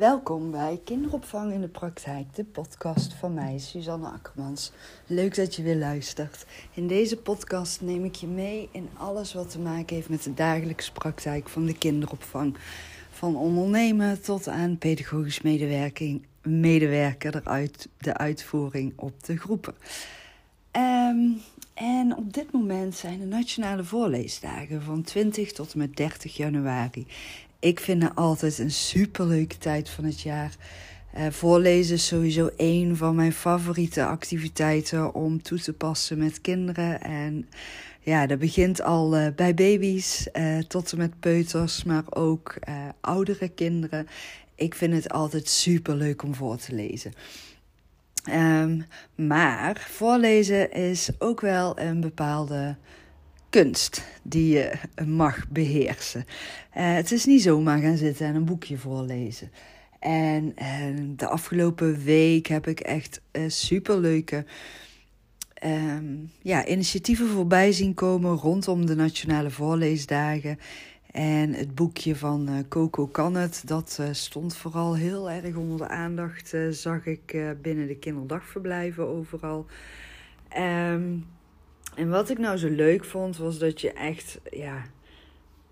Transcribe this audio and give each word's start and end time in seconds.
Welkom 0.00 0.50
bij 0.50 0.80
Kinderopvang 0.84 1.52
in 1.52 1.60
de 1.60 1.68
Praktijk, 1.68 2.34
de 2.34 2.44
podcast 2.44 3.14
van 3.14 3.34
mij, 3.34 3.58
Suzanne 3.58 4.08
Akkermans. 4.08 4.72
Leuk 5.06 5.34
dat 5.34 5.54
je 5.54 5.62
weer 5.62 5.76
luistert. 5.76 6.46
In 6.74 6.86
deze 6.86 7.16
podcast 7.16 7.80
neem 7.80 8.04
ik 8.04 8.14
je 8.14 8.26
mee 8.26 8.68
in 8.72 8.88
alles 8.96 9.34
wat 9.34 9.50
te 9.50 9.58
maken 9.58 9.96
heeft 9.96 10.08
met 10.08 10.22
de 10.22 10.34
dagelijkse 10.34 10.92
praktijk 10.92 11.48
van 11.48 11.64
de 11.64 11.78
kinderopvang. 11.78 12.56
Van 13.10 13.36
ondernemen 13.36 14.22
tot 14.22 14.48
aan 14.48 14.78
pedagogisch 14.78 15.40
medewerking, 15.40 16.26
medewerker 16.42 17.36
eruit, 17.36 17.88
de 17.98 18.16
uitvoering 18.16 18.92
op 18.96 19.24
de 19.24 19.36
groepen. 19.36 19.74
Ehm, 20.70 21.28
en 21.74 22.16
op 22.16 22.32
dit 22.32 22.52
moment 22.52 22.94
zijn 22.94 23.18
de 23.18 23.26
nationale 23.26 23.84
voorleesdagen 23.84 24.82
van 24.82 25.02
20 25.02 25.52
tot 25.52 25.72
en 25.72 25.78
met 25.78 25.96
30 25.96 26.36
januari. 26.36 27.06
Ik 27.60 27.80
vind 27.80 28.02
het 28.02 28.14
altijd 28.14 28.58
een 28.58 28.70
superleuke 28.70 29.58
tijd 29.58 29.88
van 29.88 30.04
het 30.04 30.20
jaar. 30.20 30.54
Uh, 31.16 31.26
voorlezen 31.30 31.94
is 31.94 32.06
sowieso 32.06 32.50
een 32.56 32.96
van 32.96 33.14
mijn 33.14 33.32
favoriete 33.32 34.04
activiteiten 34.04 35.14
om 35.14 35.42
toe 35.42 35.60
te 35.60 35.72
passen 35.72 36.18
met 36.18 36.40
kinderen. 36.40 37.00
En 37.00 37.48
ja, 38.00 38.26
dat 38.26 38.38
begint 38.38 38.82
al 38.82 39.18
uh, 39.18 39.26
bij 39.36 39.54
baby's 39.54 40.28
uh, 40.32 40.58
tot 40.58 40.92
en 40.92 40.98
met 40.98 41.20
peuters, 41.20 41.84
maar 41.84 42.04
ook 42.10 42.54
oudere 43.00 43.48
kinderen. 43.48 44.06
Ik 44.54 44.74
vind 44.74 44.94
het 44.94 45.10
altijd 45.10 45.48
superleuk 45.48 46.22
om 46.22 46.34
voor 46.34 46.56
te 46.56 46.74
lezen. 46.74 47.12
Um, 48.28 48.86
maar 49.14 49.86
voorlezen 49.90 50.72
is 50.72 51.10
ook 51.18 51.40
wel 51.40 51.78
een 51.78 52.00
bepaalde 52.00 52.76
kunst 53.50 54.02
die 54.22 54.48
je 54.48 54.72
mag 55.06 55.48
beheersen. 55.48 56.24
Uh, 56.76 56.94
het 56.94 57.12
is 57.12 57.24
niet 57.24 57.42
zomaar 57.42 57.78
gaan 57.78 57.96
zitten 57.96 58.26
en 58.26 58.34
een 58.34 58.44
boekje 58.44 58.78
voorlezen. 58.78 59.50
En, 59.98 60.52
en 60.56 61.16
de 61.16 61.26
afgelopen 61.26 62.04
week 62.04 62.46
heb 62.46 62.66
ik 62.66 62.80
echt 62.80 63.20
uh, 63.32 63.42
superleuke 63.48 64.44
um, 65.64 66.30
ja, 66.42 66.66
initiatieven 66.66 67.28
voorbij 67.28 67.72
zien 67.72 67.94
komen 67.94 68.36
rondom 68.36 68.86
de 68.86 68.94
Nationale 68.94 69.50
Voorleesdagen. 69.50 70.58
En 71.10 71.54
het 71.54 71.74
boekje 71.74 72.16
van 72.16 72.64
Coco 72.68 73.06
Kan 73.06 73.34
het, 73.34 73.62
dat 73.64 74.00
stond 74.10 74.56
vooral 74.56 74.96
heel 74.96 75.30
erg 75.30 75.54
onder 75.56 75.78
de 75.78 75.88
aandacht, 75.88 76.54
zag 76.70 77.06
ik 77.06 77.54
binnen 77.62 77.86
de 77.86 77.96
kinderdagverblijven 77.96 79.06
overal. 79.06 79.66
Um, 80.58 81.26
en 81.94 82.10
wat 82.10 82.30
ik 82.30 82.38
nou 82.38 82.56
zo 82.56 82.68
leuk 82.68 83.04
vond, 83.04 83.36
was 83.36 83.58
dat 83.58 83.80
je 83.80 83.92
echt, 83.92 84.40
ja, 84.50 84.86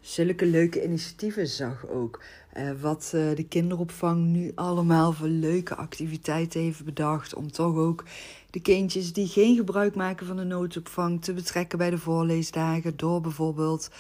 zulke 0.01 0.47
leuke 0.47 0.85
initiatieven 0.85 1.47
zag 1.47 1.87
ook. 1.89 2.23
Uh, 2.57 2.71
wat 2.81 3.13
uh, 3.15 3.35
de 3.35 3.45
kinderopvang 3.49 4.27
nu 4.27 4.53
allemaal 4.55 5.13
voor 5.13 5.29
leuke 5.29 5.75
activiteiten 5.75 6.61
heeft 6.61 6.85
bedacht. 6.85 7.35
Om 7.35 7.53
toch 7.53 7.77
ook 7.77 8.05
de 8.51 8.61
kindjes 8.61 9.13
die 9.13 9.27
geen 9.27 9.57
gebruik 9.57 9.95
maken 9.95 10.27
van 10.27 10.37
de 10.37 10.45
noodopvang 10.45 11.23
te 11.23 11.33
betrekken 11.33 11.79
bij 11.79 11.91
de 11.91 11.99
voorleesdagen. 11.99 12.97
Door 12.97 13.21
bijvoorbeeld 13.21 13.91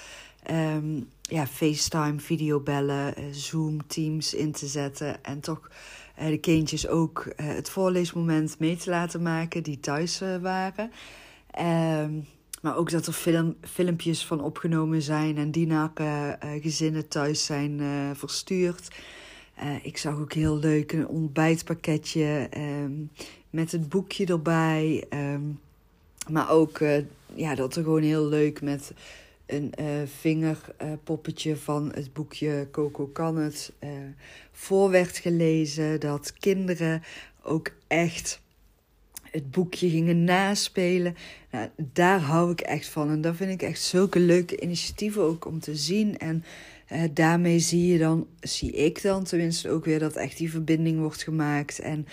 um, 0.50 1.08
ja, 1.22 1.46
FaceTime, 1.46 2.20
videobellen, 2.20 3.14
uh, 3.18 3.24
Zoom, 3.32 3.86
Teams 3.86 4.34
in 4.34 4.52
te 4.52 4.66
zetten. 4.66 5.24
En 5.24 5.40
toch 5.40 5.70
de 6.16 6.38
kindjes 6.38 6.88
ook 6.88 7.32
het 7.36 7.68
voorleesmoment 7.68 8.58
mee 8.58 8.76
te 8.76 8.90
laten 8.90 9.22
maken 9.22 9.62
die 9.62 9.80
thuis 9.80 10.22
waren. 10.40 10.90
Um, 11.60 12.26
maar 12.62 12.76
ook 12.76 12.90
dat 12.90 13.06
er 13.06 13.12
film, 13.12 13.56
filmpjes 13.60 14.26
van 14.26 14.40
opgenomen 14.40 15.02
zijn 15.02 15.36
en 15.36 15.50
die 15.50 15.66
naar 15.66 15.90
uh, 16.00 16.32
gezinnen 16.60 17.08
thuis 17.08 17.44
zijn 17.44 17.78
uh, 17.78 18.10
verstuurd. 18.14 18.88
ik 19.82 19.96
zag 19.96 20.18
ook 20.18 20.32
heel 20.32 20.58
leuk 20.58 20.92
een 20.92 21.08
ontbijtpakketje 21.08 22.48
um, 22.56 23.10
met 23.50 23.72
het 23.72 23.88
boekje 23.88 24.26
erbij. 24.26 25.04
Um, 25.10 25.60
maar 26.30 26.50
ook 26.50 26.78
ja, 27.34 27.54
dat 27.54 27.76
er 27.76 27.82
gewoon 27.82 28.02
heel 28.02 28.26
leuk 28.26 28.62
met 28.62 28.92
een 29.46 29.74
vingerpoppetje 30.06 31.56
van 31.56 31.92
het 31.94 32.12
boekje 32.12 32.68
Coco 32.70 33.06
Kan 33.06 33.36
het 33.36 33.72
voor 34.52 34.90
werd 34.90 35.18
gelezen. 35.18 36.00
Dat 36.00 36.32
kinderen 36.32 37.02
ook 37.42 37.70
echt 37.86 38.40
het 39.30 39.50
boekje 39.50 39.90
gingen 39.90 40.24
naspelen. 40.24 41.16
Nou, 41.50 41.68
daar 41.92 42.20
hou 42.20 42.50
ik 42.50 42.60
echt 42.60 42.86
van. 42.86 43.10
En 43.10 43.20
dat 43.20 43.36
vind 43.36 43.50
ik 43.50 43.62
echt 43.62 43.82
zulke 43.82 44.18
leuke 44.18 44.60
initiatieven 44.60 45.22
ook 45.22 45.46
om 45.46 45.60
te 45.60 45.76
zien. 45.76 46.18
En 46.18 46.44
uh, 46.92 47.02
daarmee 47.12 47.58
zie 47.58 47.86
je 47.92 47.98
dan, 47.98 48.26
zie 48.40 48.72
ik 48.72 49.02
dan 49.02 49.24
tenminste 49.24 49.70
ook 49.70 49.84
weer 49.84 49.98
dat 49.98 50.16
echt 50.16 50.36
die 50.36 50.50
verbinding 50.50 50.98
wordt 50.98 51.22
gemaakt. 51.22 51.78
En 51.78 52.06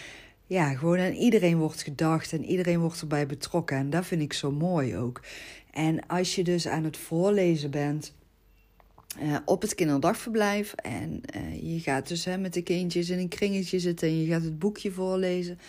ja, 0.47 0.73
gewoon 0.73 0.99
aan 0.99 1.13
iedereen 1.13 1.57
wordt 1.57 1.83
gedacht 1.83 2.33
en 2.33 2.45
iedereen 2.45 2.79
wordt 2.79 3.01
erbij 3.01 3.25
betrokken. 3.25 3.77
En 3.77 3.89
dat 3.89 4.05
vind 4.05 4.21
ik 4.21 4.33
zo 4.33 4.51
mooi 4.51 4.97
ook. 4.97 5.21
En 5.71 6.07
als 6.07 6.35
je 6.35 6.43
dus 6.43 6.67
aan 6.67 6.83
het 6.83 6.97
voorlezen 6.97 7.71
bent. 7.71 8.13
Uh, 9.21 9.37
op 9.45 9.61
het 9.61 9.75
kinderdagverblijf. 9.75 10.73
En 10.73 11.21
uh, 11.35 11.73
je 11.73 11.79
gaat 11.79 12.07
dus 12.07 12.25
hè, 12.25 12.37
met 12.37 12.53
de 12.53 12.61
kindjes 12.61 13.09
in 13.09 13.19
een 13.19 13.27
kringetje 13.27 13.79
zitten 13.79 14.07
en 14.07 14.21
je 14.21 14.27
gaat 14.27 14.43
het 14.43 14.59
boekje 14.59 14.91
voorlezen 14.91 15.59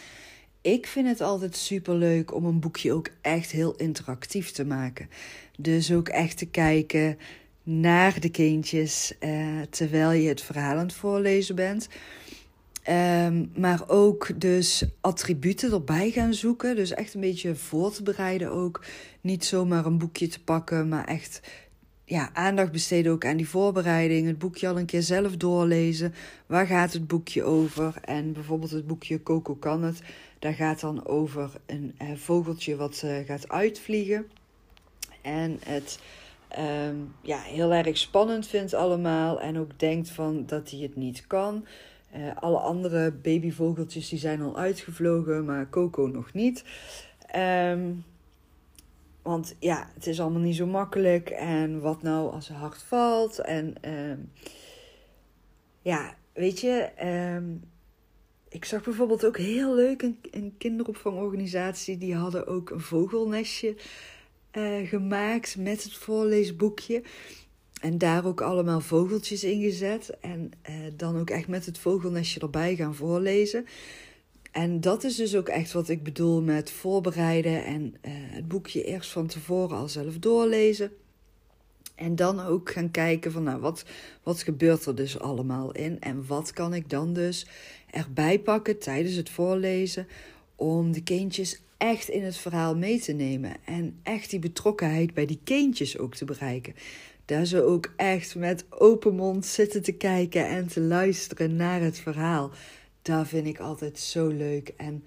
ik 0.66 0.86
vind 0.86 1.08
het 1.08 1.20
altijd 1.20 1.56
super 1.56 1.94
leuk 1.94 2.34
om 2.34 2.44
een 2.44 2.60
boekje 2.60 2.92
ook 2.92 3.08
echt 3.20 3.50
heel 3.50 3.74
interactief 3.74 4.50
te 4.50 4.64
maken. 4.64 5.08
Dus 5.58 5.92
ook 5.92 6.08
echt 6.08 6.38
te 6.38 6.46
kijken 6.46 7.18
naar 7.62 8.20
de 8.20 8.28
kindjes 8.28 9.14
eh, 9.18 9.60
terwijl 9.70 10.10
je 10.10 10.28
het 10.28 10.40
verhaal 10.42 10.76
aan 10.76 10.86
het 10.86 10.92
voorlezen 10.92 11.54
bent. 11.54 11.88
Um, 12.88 13.50
maar 13.56 13.88
ook 13.88 14.40
dus 14.40 14.84
attributen 15.00 15.72
erbij 15.72 16.10
gaan 16.10 16.34
zoeken. 16.34 16.76
Dus 16.76 16.90
echt 16.90 17.14
een 17.14 17.20
beetje 17.20 17.54
voor 17.54 17.92
te 17.92 18.02
bereiden 18.02 18.50
ook. 18.50 18.84
Niet 19.20 19.44
zomaar 19.44 19.86
een 19.86 19.98
boekje 19.98 20.28
te 20.28 20.42
pakken, 20.42 20.88
maar 20.88 21.04
echt 21.04 21.40
ja, 22.04 22.30
aandacht 22.32 22.72
besteden 22.72 23.12
ook 23.12 23.24
aan 23.24 23.36
die 23.36 23.48
voorbereiding. 23.48 24.26
Het 24.26 24.38
boekje 24.38 24.68
al 24.68 24.78
een 24.78 24.86
keer 24.86 25.02
zelf 25.02 25.36
doorlezen. 25.36 26.14
Waar 26.46 26.66
gaat 26.66 26.92
het 26.92 27.06
boekje 27.06 27.42
over? 27.42 27.94
En 28.04 28.32
bijvoorbeeld 28.32 28.70
het 28.70 28.86
boekje 28.86 29.22
Coco 29.22 29.54
kan 29.54 29.82
het. 29.82 30.00
Daar 30.38 30.54
gaat 30.54 30.80
dan 30.80 31.06
over 31.06 31.50
een 31.66 31.94
uh, 32.02 32.16
vogeltje 32.16 32.76
wat 32.76 33.02
uh, 33.04 33.18
gaat 33.26 33.48
uitvliegen. 33.48 34.30
En 35.22 35.58
het 35.64 36.00
um, 36.58 37.14
ja, 37.22 37.38
heel 37.38 37.72
erg 37.72 37.96
spannend 37.96 38.46
vindt 38.46 38.74
allemaal. 38.74 39.40
En 39.40 39.58
ook 39.58 39.78
denkt 39.78 40.10
van 40.10 40.46
dat 40.46 40.70
hij 40.70 40.80
het 40.80 40.96
niet 40.96 41.26
kan. 41.26 41.66
Uh, 42.16 42.36
alle 42.36 42.58
andere 42.58 43.12
babyvogeltjes 43.12 44.08
die 44.08 44.18
zijn 44.18 44.42
al 44.42 44.56
uitgevlogen, 44.56 45.44
maar 45.44 45.68
Coco 45.70 46.06
nog 46.06 46.32
niet. 46.32 46.64
Um, 47.36 48.04
want 49.22 49.56
ja, 49.58 49.90
het 49.94 50.06
is 50.06 50.20
allemaal 50.20 50.40
niet 50.40 50.56
zo 50.56 50.66
makkelijk. 50.66 51.30
En 51.30 51.80
wat 51.80 52.02
nou 52.02 52.32
als 52.32 52.48
haar 52.48 52.58
hart 52.58 52.82
valt? 52.82 53.38
En 53.38 53.74
um, 53.90 54.32
ja, 55.82 56.14
weet 56.32 56.60
je, 56.60 56.90
ik 58.48 58.64
zag 58.64 58.82
bijvoorbeeld 58.82 59.24
ook 59.24 59.38
heel 59.38 59.74
leuk 59.74 60.02
een, 60.02 60.18
een 60.30 60.54
kinderopvangorganisatie. 60.58 61.98
Die 61.98 62.14
hadden 62.14 62.46
ook 62.46 62.70
een 62.70 62.80
vogelnestje 62.80 63.76
uh, 64.52 64.88
gemaakt 64.88 65.56
met 65.56 65.82
het 65.82 65.94
voorleesboekje. 65.94 67.02
En 67.80 67.98
daar 67.98 68.24
ook 68.24 68.40
allemaal 68.40 68.80
vogeltjes 68.80 69.44
in 69.44 69.60
gezet. 69.60 70.10
En 70.20 70.50
uh, 70.70 70.74
dan 70.96 71.18
ook 71.18 71.30
echt 71.30 71.48
met 71.48 71.66
het 71.66 71.78
vogelnestje 71.78 72.40
erbij 72.40 72.76
gaan 72.76 72.94
voorlezen. 72.94 73.66
En 74.52 74.80
dat 74.80 75.04
is 75.04 75.16
dus 75.16 75.36
ook 75.36 75.48
echt 75.48 75.72
wat 75.72 75.88
ik 75.88 76.02
bedoel 76.02 76.42
met 76.42 76.70
voorbereiden 76.70 77.64
en 77.64 77.82
uh, 77.82 78.12
het 78.12 78.48
boekje 78.48 78.84
eerst 78.84 79.10
van 79.10 79.26
tevoren 79.26 79.76
al 79.76 79.88
zelf 79.88 80.18
doorlezen. 80.18 80.92
En 81.94 82.16
dan 82.16 82.40
ook 82.40 82.70
gaan 82.70 82.90
kijken 82.90 83.32
van 83.32 83.42
nou, 83.42 83.60
wat, 83.60 83.84
wat 84.22 84.42
gebeurt 84.42 84.86
er 84.86 84.94
dus 84.94 85.18
allemaal 85.18 85.72
in 85.72 86.00
en 86.00 86.26
wat 86.26 86.52
kan 86.52 86.74
ik 86.74 86.90
dan 86.90 87.12
dus 87.12 87.46
erbij 87.96 88.38
pakken 88.38 88.78
tijdens 88.78 89.14
het 89.14 89.30
voorlezen 89.30 90.06
om 90.56 90.92
de 90.92 91.02
kindjes 91.02 91.60
echt 91.76 92.08
in 92.08 92.24
het 92.24 92.36
verhaal 92.36 92.76
mee 92.76 93.00
te 93.00 93.12
nemen 93.12 93.52
en 93.64 93.98
echt 94.02 94.30
die 94.30 94.38
betrokkenheid 94.38 95.14
bij 95.14 95.26
die 95.26 95.40
kindjes 95.44 95.98
ook 95.98 96.14
te 96.14 96.24
bereiken. 96.24 96.74
Daar 97.24 97.44
ze 97.44 97.62
ook 97.62 97.92
echt 97.96 98.34
met 98.34 98.64
open 98.70 99.14
mond 99.14 99.46
zitten 99.46 99.82
te 99.82 99.92
kijken 99.92 100.48
en 100.48 100.66
te 100.66 100.80
luisteren 100.80 101.56
naar 101.56 101.80
het 101.80 101.98
verhaal 101.98 102.52
dat 103.06 103.28
vind 103.28 103.46
ik 103.46 103.58
altijd 103.58 103.98
zo 103.98 104.28
leuk. 104.28 104.72
En 104.76 105.04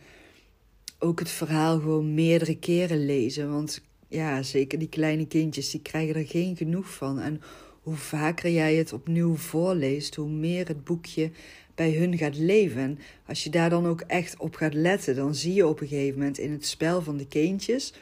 ook 1.00 1.20
het 1.20 1.30
verhaal 1.30 1.80
gewoon 1.80 2.14
meerdere 2.14 2.58
keren 2.58 3.06
lezen. 3.06 3.52
Want 3.52 3.82
ja, 4.08 4.44
zeker 4.44 4.80
die 4.80 4.90
kleine 4.90 5.28
kindjes, 5.28 5.70
die 5.70 5.82
krijgen 5.82 6.16
er 6.16 6.28
geen 6.28 6.58
genoeg 6.58 6.94
van. 6.94 7.20
En 7.20 7.42
hoe 7.82 7.96
vaker 7.96 8.52
jij 8.52 8.76
het 8.76 8.94
opnieuw 8.94 9.36
voorleest, 9.36 10.16
hoe 10.16 10.30
meer 10.30 10.68
het 10.68 10.84
boekje 10.84 11.32
bij 11.80 11.92
hun 11.92 12.18
gaat 12.18 12.38
leven. 12.38 12.82
En 12.82 13.00
als 13.26 13.44
je 13.44 13.50
daar 13.50 13.70
dan 13.70 13.88
ook 13.88 14.02
echt 14.02 14.38
op 14.38 14.56
gaat 14.56 14.74
letten, 14.74 15.16
dan 15.16 15.36
zie 15.36 15.54
je 15.54 15.68
op 15.68 15.82
een 15.82 15.88
gegeven 15.88 16.18
moment 16.18 16.38
in 16.38 16.52
het 16.52 16.66
spel 16.66 17.02
van 17.02 17.18
de 17.18 17.28
kindjes 17.28 17.94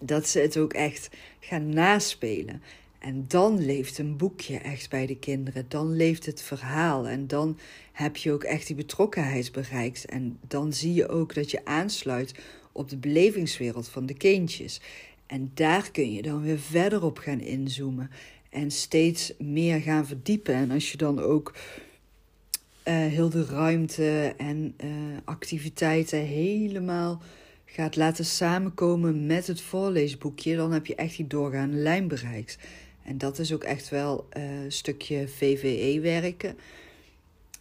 dat 0.00 0.28
ze 0.28 0.38
het 0.38 0.56
ook 0.56 0.72
echt 0.72 1.10
gaan 1.40 1.68
naspelen. 1.68 2.62
En 2.98 3.24
dan 3.28 3.64
leeft 3.64 3.98
een 3.98 4.16
boekje 4.16 4.58
echt 4.58 4.90
bij 4.90 5.06
de 5.06 5.18
kinderen. 5.18 5.64
Dan 5.68 5.96
leeft 5.96 6.26
het 6.26 6.42
verhaal. 6.42 7.08
En 7.08 7.26
dan 7.26 7.58
heb 7.92 8.16
je 8.16 8.32
ook 8.32 8.44
echt 8.44 8.66
die 8.66 8.76
betrokkenheid 8.76 9.52
bereikt. 9.52 10.04
En 10.04 10.38
dan 10.46 10.72
zie 10.72 10.94
je 10.94 11.08
ook 11.08 11.34
dat 11.34 11.50
je 11.50 11.64
aansluit 11.64 12.34
op 12.72 12.88
de 12.88 12.96
belevingswereld 12.96 13.88
van 13.88 14.06
de 14.06 14.14
kindjes. 14.14 14.80
En 15.26 15.50
daar 15.54 15.90
kun 15.90 16.12
je 16.12 16.22
dan 16.22 16.42
weer 16.42 16.58
verder 16.58 17.02
op 17.02 17.18
gaan 17.18 17.40
inzoomen. 17.40 18.10
En 18.50 18.70
steeds 18.70 19.32
meer 19.38 19.80
gaan 19.80 20.06
verdiepen. 20.06 20.54
En 20.54 20.70
als 20.70 20.90
je 20.90 20.96
dan 20.96 21.20
ook 21.20 21.54
heel 22.92 23.28
de 23.28 23.44
ruimte 23.44 24.34
en 24.36 24.74
uh, 24.84 24.90
activiteiten 25.24 26.18
helemaal 26.18 27.22
gaat 27.64 27.96
laten 27.96 28.24
samenkomen 28.24 29.26
met 29.26 29.46
het 29.46 29.60
voorleesboekje, 29.60 30.56
dan 30.56 30.72
heb 30.72 30.86
je 30.86 30.94
echt 30.94 31.16
die 31.16 31.26
doorgaande 31.26 31.76
lijn 31.76 32.08
bereikt. 32.08 32.58
En 33.04 33.18
dat 33.18 33.38
is 33.38 33.52
ook 33.52 33.64
echt 33.64 33.88
wel 33.88 34.26
uh, 34.36 34.62
een 34.62 34.72
stukje 34.72 35.28
VVE 35.28 36.00
werken. 36.00 36.56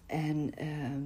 En, 0.06 0.52
ehm, 0.56 1.02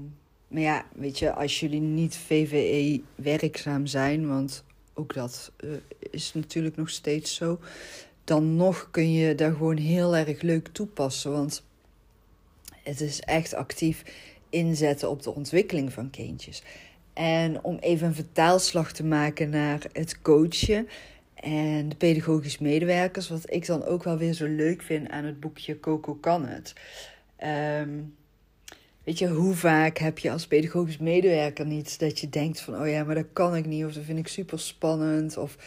maar 0.47 0.62
ja, 0.62 0.85
weet 0.95 1.19
je, 1.19 1.33
als 1.33 1.59
jullie 1.59 1.81
niet 1.81 2.15
VVE 2.15 3.01
werkzaam 3.15 3.85
zijn, 3.85 4.27
want 4.27 4.63
ook 4.94 5.13
dat 5.13 5.51
is 6.12 6.33
natuurlijk 6.33 6.75
nog 6.75 6.89
steeds 6.89 7.35
zo, 7.35 7.59
dan 8.24 8.56
nog 8.56 8.88
kun 8.91 9.12
je 9.12 9.35
daar 9.35 9.51
gewoon 9.51 9.77
heel 9.77 10.15
erg 10.15 10.41
leuk 10.41 10.67
toepassen. 10.67 11.31
Want 11.31 11.63
het 12.91 13.01
is 13.01 13.19
echt 13.19 13.53
actief 13.53 14.03
inzetten 14.49 15.09
op 15.09 15.23
de 15.23 15.35
ontwikkeling 15.35 15.93
van 15.93 16.09
kindjes. 16.09 16.63
En 17.13 17.63
om 17.63 17.77
even 17.79 18.07
een 18.07 18.15
vertaalslag 18.15 18.91
te 18.91 19.03
maken 19.03 19.49
naar 19.49 19.81
het 19.93 20.21
coachen 20.21 20.88
en 21.35 21.89
de 21.89 21.95
pedagogisch 21.95 22.57
medewerkers, 22.57 23.29
wat 23.29 23.53
ik 23.53 23.65
dan 23.65 23.85
ook 23.85 24.03
wel 24.03 24.17
weer 24.17 24.33
zo 24.33 24.45
leuk 24.45 24.81
vind 24.81 25.09
aan 25.09 25.25
het 25.25 25.39
boekje 25.39 25.79
Coco 25.79 26.15
kan 26.15 26.45
het. 26.45 26.73
Ehm, 27.35 27.99
weet 29.03 29.19
je, 29.19 29.27
hoe 29.27 29.53
vaak 29.53 29.97
heb 29.97 30.19
je 30.19 30.31
als 30.31 30.47
pedagogisch 30.47 30.97
medewerker 30.97 31.65
niet 31.65 31.99
dat 31.99 32.19
je 32.19 32.29
denkt 32.29 32.61
van, 32.61 32.81
oh 32.81 32.89
ja, 32.89 33.03
maar 33.03 33.15
dat 33.15 33.33
kan 33.33 33.55
ik 33.55 33.65
niet, 33.65 33.85
of 33.85 33.93
dat 33.93 34.03
vind 34.03 34.19
ik 34.19 34.27
super 34.27 34.59
spannend, 34.59 35.38
of 35.38 35.57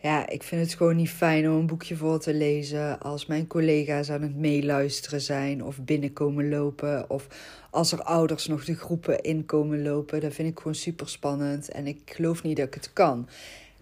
ja, 0.00 0.28
ik 0.28 0.42
vind 0.42 0.62
het 0.62 0.74
gewoon 0.74 0.96
niet 0.96 1.10
fijn 1.10 1.48
om 1.48 1.54
een 1.54 1.66
boekje 1.66 1.96
voor 1.96 2.18
te 2.18 2.34
lezen 2.34 3.00
als 3.00 3.26
mijn 3.26 3.46
collega's 3.46 4.10
aan 4.10 4.22
het 4.22 4.36
meeluisteren 4.36 5.20
zijn 5.20 5.64
of 5.64 5.80
binnenkomen 5.80 6.48
lopen. 6.48 7.10
Of 7.10 7.26
als 7.70 7.92
er 7.92 8.02
ouders 8.02 8.46
nog 8.46 8.64
de 8.64 8.74
groepen 8.74 9.20
inkomen 9.22 9.82
lopen. 9.82 10.20
Dat 10.20 10.34
vind 10.34 10.48
ik 10.48 10.58
gewoon 10.58 10.74
super 10.74 11.08
spannend 11.08 11.68
en 11.68 11.86
ik 11.86 12.00
geloof 12.04 12.42
niet 12.42 12.56
dat 12.56 12.66
ik 12.66 12.74
het 12.74 12.92
kan. 12.92 13.28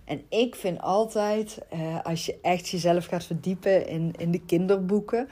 En 0.05 0.23
ik 0.29 0.55
vind 0.55 0.81
altijd, 0.81 1.59
eh, 1.71 2.05
als 2.05 2.27
je 2.27 2.39
echt 2.43 2.69
jezelf 2.69 3.07
gaat 3.07 3.25
verdiepen 3.25 3.87
in, 3.87 4.15
in 4.17 4.31
de 4.31 4.41
kinderboeken, 4.47 5.29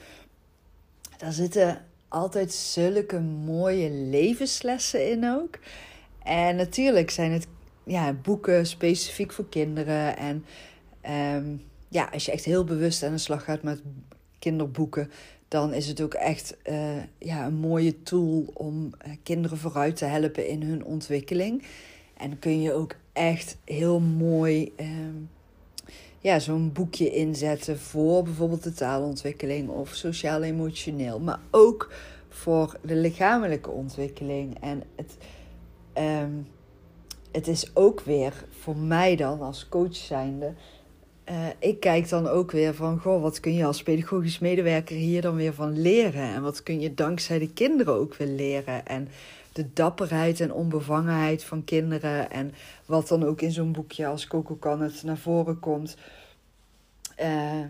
daar 1.17 1.32
zitten 1.32 1.84
altijd 2.08 2.52
zulke 2.52 3.20
mooie 3.20 3.90
levenslessen 3.90 5.11
in 5.11 5.31
ook. 5.31 5.58
En 6.23 6.56
natuurlijk 6.56 7.11
zijn 7.11 7.32
het 7.32 7.46
ja, 7.84 8.12
boeken 8.12 8.67
specifiek 8.67 9.32
voor 9.32 9.49
kinderen 9.49 10.17
en 10.17 10.44
Um, 11.10 11.62
ja, 11.88 12.08
als 12.12 12.25
je 12.25 12.32
echt 12.32 12.44
heel 12.44 12.64
bewust 12.64 13.02
aan 13.02 13.12
de 13.12 13.19
slag 13.19 13.44
gaat 13.44 13.62
met 13.62 13.82
kinderboeken, 14.38 15.10
dan 15.49 15.72
is 15.72 15.88
het 15.88 16.00
ook 16.00 16.14
echt 16.14 16.56
uh, 16.70 17.02
ja, 17.19 17.46
een 17.46 17.54
mooie 17.54 18.02
tool 18.02 18.50
om 18.54 18.93
uh, 19.06 19.12
kinderen 19.22 19.58
vooruit 19.58 19.96
te 19.96 20.04
helpen 20.04 20.49
in 20.49 20.62
hun 20.62 20.84
ontwikkeling. 20.84 21.62
En 22.16 22.38
kun 22.38 22.60
je 22.60 22.72
ook 22.72 22.94
echt 23.12 23.56
heel 23.64 24.00
mooi 24.00 24.72
um, 24.81 25.31
ja, 26.19 26.38
zo'n 26.38 26.72
boekje 26.72 27.10
inzetten 27.10 27.78
voor 27.78 28.22
bijvoorbeeld 28.22 28.62
de 28.62 28.72
taalontwikkeling 28.72 29.69
of 29.69 29.94
sociaal-emotioneel, 29.94 31.20
maar 31.20 31.40
ook 31.50 31.93
voor 32.28 32.78
de 32.82 32.94
lichamelijke 32.94 33.70
ontwikkeling. 33.70 34.60
En 34.60 34.82
het, 34.96 35.16
um, 35.98 36.46
het 37.32 37.48
is 37.48 37.76
ook 37.76 38.00
weer 38.00 38.44
voor 38.50 38.76
mij 38.76 39.16
dan 39.16 39.40
als 39.40 39.69
coach 39.69 39.96
zijnde 39.96 40.55
uh, 41.30 41.46
ik 41.58 41.80
kijk 41.80 42.08
dan 42.08 42.26
ook 42.26 42.50
weer 42.50 42.74
van, 42.74 42.98
goh, 42.98 43.22
wat 43.22 43.40
kun 43.40 43.54
je 43.54 43.64
als 43.64 43.82
pedagogisch 43.82 44.38
medewerker 44.38 44.96
hier 44.96 45.22
dan 45.22 45.34
weer 45.34 45.54
van 45.54 45.80
leren? 45.80 46.34
En 46.34 46.42
wat 46.42 46.62
kun 46.62 46.80
je 46.80 46.94
dankzij 46.94 47.38
de 47.38 47.52
kinderen 47.52 47.94
ook 47.94 48.14
weer 48.14 48.28
leren? 48.28 48.86
En 48.86 49.08
de 49.52 49.72
dapperheid 49.72 50.40
en 50.40 50.52
onbevangenheid 50.52 51.44
van 51.44 51.64
kinderen. 51.64 52.30
En 52.30 52.54
wat 52.86 53.08
dan 53.08 53.24
ook 53.24 53.40
in 53.40 53.52
zo'n 53.52 53.72
boekje 53.72 54.06
als 54.06 54.26
Coco 54.26 54.54
kan 54.54 54.80
het 54.80 55.02
naar 55.02 55.19
voren 55.19 55.60
komt. 55.60 55.96
Uh, 57.20 57.64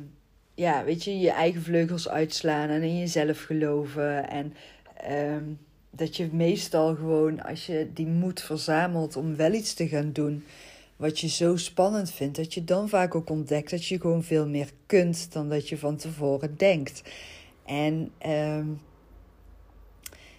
ja, 0.54 0.84
weet 0.84 1.04
je, 1.04 1.18
je 1.18 1.30
eigen 1.30 1.62
vleugels 1.62 2.08
uitslaan 2.08 2.68
en 2.68 2.82
in 2.82 2.98
jezelf 2.98 3.42
geloven. 3.42 4.30
En 4.30 4.54
uh, 5.10 5.36
dat 5.90 6.16
je 6.16 6.28
meestal 6.32 6.94
gewoon, 6.94 7.42
als 7.42 7.66
je 7.66 7.90
die 7.94 8.06
moed 8.06 8.40
verzamelt 8.40 9.16
om 9.16 9.36
wel 9.36 9.52
iets 9.52 9.74
te 9.74 9.88
gaan 9.88 10.12
doen 10.12 10.44
wat 11.02 11.20
je 11.20 11.28
zo 11.28 11.56
spannend 11.56 12.10
vindt, 12.10 12.36
dat 12.36 12.54
je 12.54 12.64
dan 12.64 12.88
vaak 12.88 13.14
ook 13.14 13.30
ontdekt 13.30 13.70
dat 13.70 13.86
je 13.86 14.00
gewoon 14.00 14.22
veel 14.22 14.48
meer 14.48 14.70
kunt 14.86 15.32
dan 15.32 15.48
dat 15.48 15.68
je 15.68 15.78
van 15.78 15.96
tevoren 15.96 16.56
denkt. 16.56 17.02
En 17.64 18.12
um, 18.26 18.80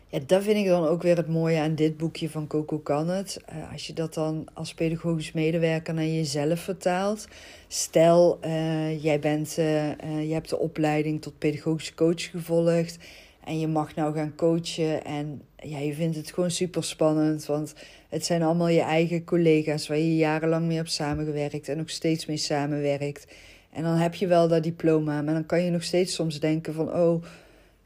ja, 0.08 0.20
dat 0.26 0.44
vind 0.44 0.58
ik 0.58 0.66
dan 0.66 0.88
ook 0.88 1.02
weer 1.02 1.18
het 1.18 1.28
mooie 1.28 1.60
aan 1.60 1.76
dit 1.76 1.98
boekje 1.98 2.30
van 2.30 2.48
Coco 2.48 2.80
Kan 2.80 3.08
het. 3.08 3.42
Uh, 3.50 3.72
als 3.72 3.88
je 3.88 3.94
dat 3.94 4.14
dan 4.14 4.46
als 4.54 4.74
pedagogisch 4.74 5.32
medewerker 5.32 5.94
naar 5.94 6.06
jezelf 6.06 6.60
vertaalt. 6.60 7.28
Stel, 7.68 8.40
uh, 8.46 9.04
jij, 9.04 9.20
bent, 9.20 9.58
uh, 9.60 9.90
je 10.28 10.34
hebt 10.34 10.50
de 10.50 10.60
opleiding 10.60 11.22
tot 11.22 11.38
pedagogisch 11.38 11.94
coach 11.94 12.30
gevolgd. 12.30 12.98
En 13.46 13.60
je 13.60 13.68
mag 13.68 13.96
nou 13.96 14.14
gaan 14.16 14.36
coachen. 14.36 15.06
En 15.06 15.42
ja, 15.56 15.80
je 15.80 15.94
vindt 15.94 16.16
het 16.16 16.32
gewoon 16.32 16.52
super 16.52 16.84
spannend. 16.84 17.46
Want 17.46 17.74
het 18.10 18.26
zijn 18.26 18.44
allemaal 18.44 18.68
je 18.68 18.82
eigen 18.82 19.24
collega's 19.24 19.88
waar 19.88 19.98
je 19.98 20.16
jarenlang 20.16 20.66
mee 20.66 20.78
hebt 20.78 20.92
samengewerkt 20.92 21.70
en 21.70 21.78
nog 21.78 21.90
steeds 21.90 22.26
mee 22.26 22.38
samenwerkt. 22.38 23.28
En 23.72 23.84
dan 23.84 23.96
heb 23.96 24.16
je 24.16 24.28
wel 24.28 24.48
dat 24.48 24.64
diploma, 24.64 25.22
maar 25.22 25.34
dan 25.34 25.46
kan 25.46 25.64
je 25.64 25.72
nog 25.72 25.84
steeds 25.84 26.14
soms 26.14 26.40
denken 26.40 26.74
van 26.74 26.94
oh, 26.94 27.24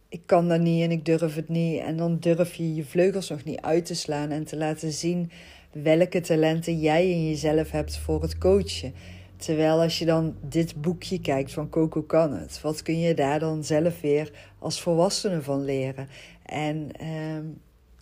ik 0.09 0.21
kan 0.25 0.48
dat 0.48 0.59
niet 0.59 0.83
en 0.83 0.92
ik 0.92 1.06
durf 1.06 1.36
het 1.36 1.50
niet. 1.50 1.80
En 1.80 1.98
dan 1.98 2.18
durf 2.19 2.53
je 2.53 2.75
je 2.75 2.86
vleugels 2.86 3.30
nog 3.30 3.44
niet 3.44 3.62
uit 3.62 3.86
te 3.86 3.95
slaan 3.95 4.30
en 4.30 4.44
te 4.44 4.57
laten 4.57 4.92
zien 4.92 5.31
welke 5.71 6.21
talenten 6.21 6.80
jij 6.80 7.10
in 7.10 7.27
jezelf 7.27 7.71
hebt 7.71 7.98
voor 7.98 8.21
het 8.21 8.38
coachen. 8.38 8.94
Terwijl 9.38 9.81
als 9.81 10.00
je 10.00 10.06
dan 10.06 10.36
dit 10.42 10.81
boekje 10.81 11.22
kijkt 11.22 11.51
van 11.51 11.69
Coco 11.69 12.01
Kan 12.01 12.34
het, 12.34 12.62
wat 12.62 12.81
kun 12.81 13.00
je 13.00 13.13
daar 13.13 13.39
dan 13.39 13.63
zelf 13.63 14.01
weer 14.01 14.31
als 14.60 14.81
volwassene 14.81 15.42
van 15.42 15.66
leren? 15.66 16.07
En 16.45 16.89
ehm, 16.91 17.46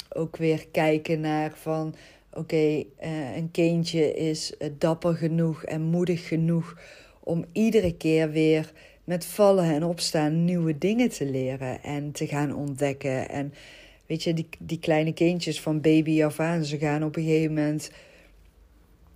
ook 0.09 0.37
weer 0.37 0.67
kijken 0.71 1.19
naar 1.19 1.51
van 1.55 1.95
oké, 2.33 2.55
uh, 2.55 3.35
een 3.35 3.51
kindje 3.51 4.13
is 4.13 4.57
eh, 4.57 4.69
dapper 4.77 5.15
genoeg 5.15 5.63
en 5.63 5.81
moedig 5.81 6.27
genoeg 6.27 6.77
om 7.19 7.45
iedere 7.51 7.97
keer 7.97 8.31
weer 8.31 8.71
met 9.03 9.25
vallen 9.25 9.65
en 9.65 9.83
opstaan 9.83 10.45
nieuwe 10.45 10.77
dingen 10.77 11.09
te 11.09 11.25
leren 11.25 11.83
en 11.83 12.11
te 12.11 12.27
gaan 12.27 12.55
ontdekken. 12.55 13.29
En 13.29 13.53
weet 14.05 14.23
je, 14.23 14.33
die, 14.33 14.49
die 14.59 14.79
kleine 14.79 15.13
kindjes 15.13 15.61
van 15.61 15.81
baby 15.81 16.23
af 16.23 16.39
aan, 16.39 16.65
ze 16.65 16.77
gaan 16.77 17.03
op 17.03 17.15
een 17.15 17.23
gegeven 17.23 17.53
moment 17.53 17.91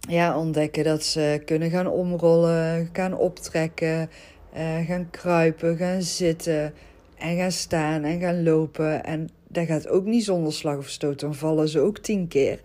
ja, 0.10 0.40
ontdekken 0.40 0.84
dat 0.84 1.04
ze 1.04 1.42
kunnen 1.46 1.70
gaan 1.70 1.88
omrollen, 1.88 2.90
gaan 2.94 3.18
optrekken, 3.18 4.10
uh, 4.58 4.88
gaan 4.88 5.10
kruipen, 5.10 5.78
gaan 5.78 6.02
zitten 6.02 6.74
en 7.18 7.38
gaan 7.38 7.52
staan 7.52 8.04
en 8.04 8.20
gaan 8.20 8.44
lopen. 8.44 9.04
En 9.04 9.30
dat 9.48 9.66
gaat 9.66 9.88
ook 9.88 10.06
niet 10.06 10.24
zonder 10.24 10.54
slag 10.54 10.78
of 10.78 10.88
stoot. 10.88 11.20
Dan 11.20 11.36
vallen 11.36 11.70
ze 11.70 11.80
ook 11.80 11.98
tien 11.98 12.28
keer. 12.28 12.60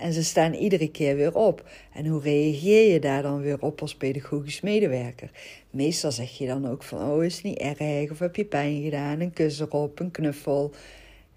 En 0.00 0.12
ze 0.12 0.24
staan 0.24 0.52
iedere 0.54 0.90
keer 0.90 1.16
weer 1.16 1.34
op. 1.34 1.68
En 1.92 2.06
hoe 2.06 2.20
reageer 2.20 2.92
je 2.92 3.00
daar 3.00 3.22
dan 3.22 3.40
weer 3.40 3.56
op 3.60 3.80
als 3.80 3.94
pedagogisch 3.94 4.60
medewerker? 4.60 5.30
Meestal 5.70 6.12
zeg 6.12 6.38
je 6.38 6.46
dan 6.46 6.68
ook 6.68 6.82
van, 6.82 7.10
oh 7.10 7.24
is 7.24 7.34
het 7.34 7.44
niet 7.44 7.58
erg, 7.58 8.10
of 8.10 8.18
heb 8.18 8.36
je 8.36 8.44
pijn 8.44 8.82
gedaan, 8.82 9.20
een 9.20 9.32
kus 9.32 9.60
erop, 9.60 10.00
een 10.00 10.10
knuffel. 10.10 10.72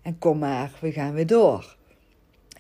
En 0.01 0.19
kom 0.19 0.37
maar, 0.37 0.71
we 0.79 0.91
gaan 0.91 1.13
weer 1.13 1.27
door. 1.27 1.79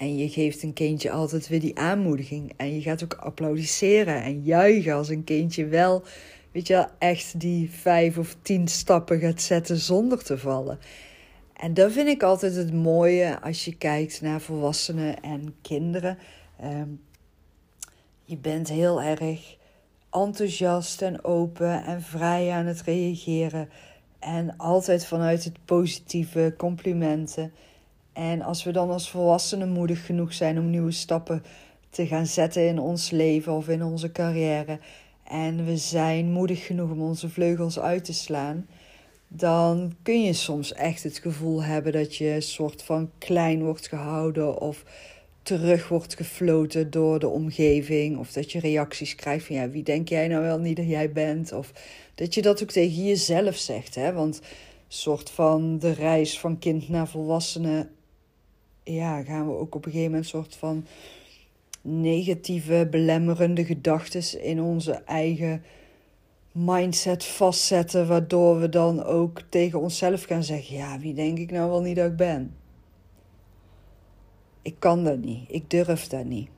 En 0.01 0.17
je 0.17 0.29
geeft 0.29 0.63
een 0.63 0.73
kindje 0.73 1.11
altijd 1.11 1.47
weer 1.47 1.59
die 1.59 1.77
aanmoediging. 1.77 2.53
En 2.57 2.75
je 2.75 2.81
gaat 2.81 3.03
ook 3.03 3.13
applaudisseren 3.13 4.23
en 4.23 4.43
juichen 4.43 4.93
als 4.93 5.09
een 5.09 5.23
kindje 5.23 5.65
wel, 5.65 6.03
weet 6.51 6.67
je 6.67 6.73
wel, 6.73 6.87
echt 6.97 7.39
die 7.39 7.71
vijf 7.71 8.17
of 8.17 8.35
tien 8.41 8.67
stappen 8.67 9.19
gaat 9.19 9.41
zetten 9.41 9.77
zonder 9.77 10.23
te 10.23 10.37
vallen. 10.37 10.79
En 11.53 11.73
dat 11.73 11.91
vind 11.91 12.07
ik 12.07 12.23
altijd 12.23 12.55
het 12.55 12.73
mooie 12.73 13.41
als 13.41 13.65
je 13.65 13.75
kijkt 13.75 14.21
naar 14.21 14.41
volwassenen 14.41 15.21
en 15.21 15.55
kinderen. 15.61 16.17
Ehm, 16.59 16.89
je 18.23 18.37
bent 18.37 18.69
heel 18.69 19.01
erg 19.01 19.57
enthousiast 20.11 21.01
en 21.01 21.23
open 21.23 21.83
en 21.83 22.01
vrij 22.01 22.51
aan 22.51 22.65
het 22.65 22.81
reageren. 22.81 23.69
En 24.19 24.57
altijd 24.57 25.05
vanuit 25.05 25.43
het 25.43 25.65
positieve, 25.65 26.53
complimenten. 26.57 27.51
En 28.13 28.41
als 28.41 28.63
we 28.63 28.71
dan 28.71 28.89
als 28.89 29.09
volwassenen 29.09 29.69
moedig 29.69 30.05
genoeg 30.05 30.33
zijn 30.33 30.59
om 30.59 30.69
nieuwe 30.69 30.91
stappen 30.91 31.43
te 31.89 32.07
gaan 32.07 32.25
zetten 32.25 32.67
in 32.67 32.79
ons 32.79 33.09
leven 33.09 33.53
of 33.53 33.67
in 33.67 33.83
onze 33.83 34.11
carrière. 34.11 34.79
En 35.23 35.65
we 35.65 35.77
zijn 35.77 36.31
moedig 36.31 36.65
genoeg 36.65 36.91
om 36.91 37.01
onze 37.01 37.29
vleugels 37.29 37.79
uit 37.79 38.03
te 38.03 38.13
slaan 38.13 38.65
dan 39.33 39.95
kun 40.01 40.23
je 40.23 40.33
soms 40.33 40.73
echt 40.73 41.03
het 41.03 41.17
gevoel 41.17 41.63
hebben 41.63 41.91
dat 41.91 42.15
je 42.15 42.29
een 42.29 42.41
soort 42.41 42.83
van 42.83 43.11
klein 43.17 43.63
wordt 43.63 43.87
gehouden 43.87 44.61
of 44.61 44.83
terug 45.43 45.87
wordt 45.87 46.15
gefloten 46.15 46.91
door 46.91 47.19
de 47.19 47.27
omgeving. 47.27 48.17
Of 48.17 48.31
dat 48.31 48.51
je 48.51 48.59
reacties 48.59 49.15
krijgt 49.15 49.45
van 49.45 49.55
ja, 49.55 49.69
wie 49.69 49.83
denk 49.83 50.09
jij 50.09 50.27
nou 50.27 50.43
wel 50.43 50.59
niet 50.59 50.75
dat 50.75 50.87
jij 50.87 51.11
bent? 51.11 51.51
Of 51.51 51.71
dat 52.15 52.33
je 52.33 52.41
dat 52.41 52.63
ook 52.63 52.71
tegen 52.71 53.03
jezelf 53.03 53.55
zegt. 53.55 53.95
Hè? 53.95 54.13
Want 54.13 54.41
soort 54.87 55.29
van 55.29 55.79
de 55.79 55.91
reis 55.91 56.39
van 56.39 56.59
kind 56.59 56.89
naar 56.89 57.07
volwassene, 57.07 57.87
ja, 58.83 59.23
gaan 59.23 59.47
we 59.47 59.57
ook 59.57 59.75
op 59.75 59.85
een 59.85 59.91
gegeven 59.91 60.11
moment 60.11 60.29
soort 60.29 60.55
van 60.55 60.85
negatieve, 61.81 62.87
belemmerende 62.91 63.65
gedachten 63.65 64.43
in 64.43 64.61
onze 64.61 64.91
eigen 64.91 65.63
mindset 66.51 67.25
vastzetten, 67.25 68.07
waardoor 68.07 68.59
we 68.59 68.69
dan 68.69 69.03
ook 69.03 69.41
tegen 69.49 69.79
onszelf 69.79 70.23
gaan 70.23 70.43
zeggen: 70.43 70.75
Ja, 70.75 70.99
wie 70.99 71.13
denk 71.13 71.37
ik 71.37 71.51
nou 71.51 71.69
wel 71.69 71.81
niet 71.81 71.95
dat 71.95 72.11
ik 72.11 72.15
ben? 72.15 72.55
Ik 74.61 74.75
kan 74.79 75.03
dat 75.03 75.17
niet, 75.17 75.45
ik 75.47 75.69
durf 75.69 76.07
dat 76.07 76.25
niet. 76.25 76.49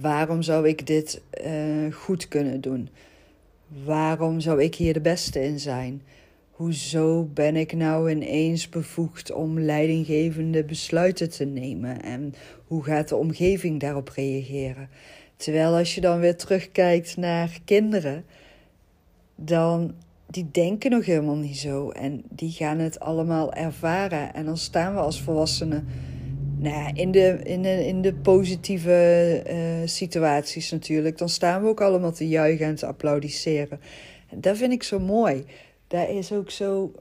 Waarom 0.00 0.42
zou 0.42 0.68
ik 0.68 0.86
dit 0.86 1.22
uh, 1.44 1.92
goed 1.92 2.28
kunnen 2.28 2.60
doen? 2.60 2.88
Waarom 3.84 4.40
zou 4.40 4.62
ik 4.62 4.74
hier 4.74 4.92
de 4.92 5.00
beste 5.00 5.44
in 5.44 5.60
zijn? 5.60 6.02
Hoezo 6.60 7.24
ben 7.24 7.56
ik 7.56 7.72
nou 7.72 8.10
ineens 8.10 8.68
bevoegd 8.68 9.32
om 9.32 9.60
leidinggevende 9.60 10.64
besluiten 10.64 11.30
te 11.30 11.44
nemen? 11.44 12.02
En 12.02 12.34
hoe 12.66 12.84
gaat 12.84 13.08
de 13.08 13.16
omgeving 13.16 13.80
daarop 13.80 14.08
reageren? 14.08 14.88
Terwijl 15.36 15.76
als 15.76 15.94
je 15.94 16.00
dan 16.00 16.20
weer 16.20 16.36
terugkijkt 16.36 17.16
naar 17.16 17.58
kinderen, 17.64 18.24
dan 19.34 19.94
die 20.26 20.48
denken 20.52 20.90
nog 20.90 21.04
helemaal 21.04 21.36
niet 21.36 21.58
zo. 21.58 21.90
En 21.90 22.22
die 22.28 22.50
gaan 22.50 22.78
het 22.78 23.00
allemaal 23.00 23.52
ervaren. 23.52 24.34
En 24.34 24.44
dan 24.44 24.58
staan 24.58 24.94
we 24.94 25.00
als 25.00 25.22
volwassenen 25.22 25.86
nou 26.58 26.74
ja, 26.74 26.94
in, 26.94 27.10
de, 27.10 27.40
in, 27.42 27.62
de, 27.62 27.86
in 27.86 28.02
de 28.02 28.14
positieve 28.14 29.42
uh, 29.46 29.88
situaties 29.88 30.70
natuurlijk. 30.70 31.18
Dan 31.18 31.28
staan 31.28 31.62
we 31.62 31.68
ook 31.68 31.80
allemaal 31.80 32.12
te 32.12 32.28
juichen 32.28 32.66
en 32.66 32.74
te 32.74 32.86
applaudisseren. 32.86 33.80
En 34.28 34.40
dat 34.40 34.56
vind 34.56 34.72
ik 34.72 34.82
zo 34.82 34.98
mooi. 34.98 35.44
Dat 35.90 36.08
is 36.08 36.32
ook 36.32 36.50
zo. 36.50 36.92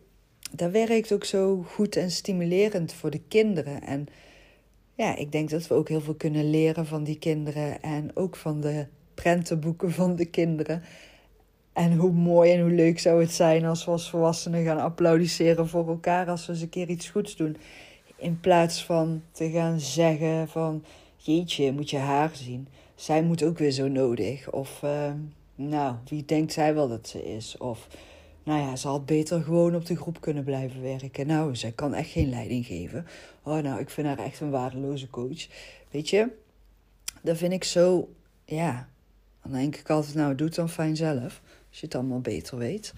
Dat 0.51 0.71
werkt 0.71 1.11
ook 1.11 1.23
zo 1.23 1.63
goed 1.67 1.95
en 1.95 2.11
stimulerend 2.11 2.93
voor 2.93 3.09
de 3.09 3.21
kinderen. 3.27 3.81
En 3.81 4.07
ja, 4.95 5.15
ik 5.15 5.31
denk 5.31 5.49
dat 5.49 5.67
we 5.67 5.73
ook 5.73 5.89
heel 5.89 6.01
veel 6.01 6.15
kunnen 6.15 6.49
leren 6.49 6.85
van 6.85 7.03
die 7.03 7.19
kinderen. 7.19 7.81
En 7.81 8.11
ook 8.15 8.35
van 8.35 8.61
de 8.61 8.85
prentenboeken 9.13 9.91
van 9.91 10.15
de 10.15 10.25
kinderen. 10.25 10.83
En 11.73 11.95
hoe 11.95 12.11
mooi 12.11 12.51
en 12.51 12.61
hoe 12.61 12.71
leuk 12.71 12.99
zou 12.99 13.21
het 13.21 13.31
zijn 13.31 13.65
als 13.65 13.85
we 13.85 13.91
als 13.91 14.09
volwassenen 14.09 14.63
gaan 14.63 14.79
applaudisseren 14.79 15.67
voor 15.67 15.87
elkaar 15.87 16.27
als 16.27 16.45
we 16.45 16.53
eens 16.53 16.61
een 16.61 16.69
keer 16.69 16.89
iets 16.89 17.09
goeds 17.09 17.35
doen. 17.35 17.57
In 18.15 18.39
plaats 18.39 18.85
van 18.85 19.21
te 19.31 19.49
gaan 19.49 19.79
zeggen 19.79 20.47
van 20.47 20.83
jeetje, 21.17 21.71
moet 21.71 21.89
je 21.89 21.97
haar 21.97 22.31
zien. 22.33 22.67
Zij 22.95 23.23
moet 23.23 23.43
ook 23.43 23.57
weer 23.57 23.71
zo 23.71 23.87
nodig. 23.87 24.51
Of 24.51 24.81
uh, 24.83 25.11
nou, 25.55 25.95
wie 26.07 26.25
denkt 26.25 26.53
zij 26.53 26.73
wel 26.73 26.87
dat 26.87 27.07
ze 27.07 27.35
is? 27.35 27.57
Of 27.57 27.87
nou 28.49 28.61
ja, 28.61 28.75
ze 28.75 28.87
had 28.87 29.05
beter 29.05 29.43
gewoon 29.43 29.75
op 29.75 29.85
de 29.85 29.95
groep 29.95 30.21
kunnen 30.21 30.43
blijven 30.43 30.81
werken. 30.81 31.27
Nou, 31.27 31.55
zij 31.55 31.71
kan 31.71 31.93
echt 31.93 32.09
geen 32.09 32.29
leiding 32.29 32.65
geven. 32.65 33.07
Oh, 33.43 33.57
nou, 33.57 33.79
ik 33.79 33.89
vind 33.89 34.07
haar 34.07 34.19
echt 34.19 34.39
een 34.39 34.49
waardeloze 34.49 35.09
coach. 35.09 35.47
Weet 35.91 36.09
je, 36.09 36.27
dat 37.21 37.37
vind 37.37 37.53
ik 37.53 37.63
zo, 37.63 38.13
ja. 38.45 38.89
Dan 39.43 39.51
denk 39.51 39.75
ik 39.75 39.89
altijd, 39.89 40.15
nou, 40.15 40.35
doe 40.35 40.47
het 40.47 40.55
dan 40.55 40.69
fijn 40.69 40.95
zelf. 40.95 41.41
Als 41.69 41.79
je 41.79 41.85
het 41.85 41.95
allemaal 41.95 42.19
beter 42.19 42.57
weet. 42.57 42.93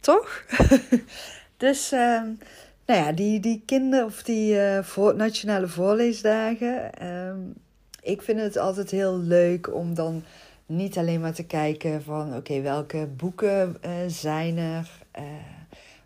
Toch? 0.00 0.44
dus, 1.56 1.92
uh, 1.92 2.22
nou 2.86 3.00
ja, 3.04 3.12
die, 3.12 3.40
die 3.40 3.62
kinder- 3.66 4.04
of 4.04 4.22
die 4.22 4.54
uh, 4.54 4.82
voor, 4.82 5.14
nationale 5.14 5.68
voorleesdagen. 5.68 6.90
Uh, 7.02 7.34
ik 8.02 8.22
vind 8.22 8.40
het 8.40 8.56
altijd 8.56 8.90
heel 8.90 9.18
leuk 9.18 9.74
om 9.74 9.94
dan 9.94 10.22
niet 10.68 10.98
alleen 10.98 11.20
maar 11.20 11.34
te 11.34 11.44
kijken 11.44 12.02
van 12.02 12.36
oké, 12.36 12.60
welke 12.60 13.08
boeken 13.16 13.76
uh, 13.84 13.90
zijn 14.06 14.56
er. 14.56 14.90
Uh, 15.18 15.24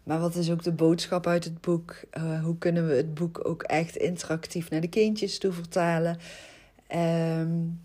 maar 0.02 0.21
wat 0.21 0.35
is 0.35 0.50
ook 0.50 0.62
de 0.62 0.73
boodschap 0.73 1.26
uit 1.26 1.45
het 1.45 1.61
boek? 1.61 1.97
Uh, 2.19 2.45
hoe 2.45 2.59
kunnen 2.59 2.88
we 2.88 2.95
het 2.95 3.14
boek 3.14 3.49
ook 3.49 3.62
echt 3.62 3.97
interactief 3.97 4.71
naar 4.71 4.81
de 4.81 4.88
kindjes 4.88 5.38
toe 5.38 5.52
vertalen? 5.52 6.19
Um, 6.95 7.81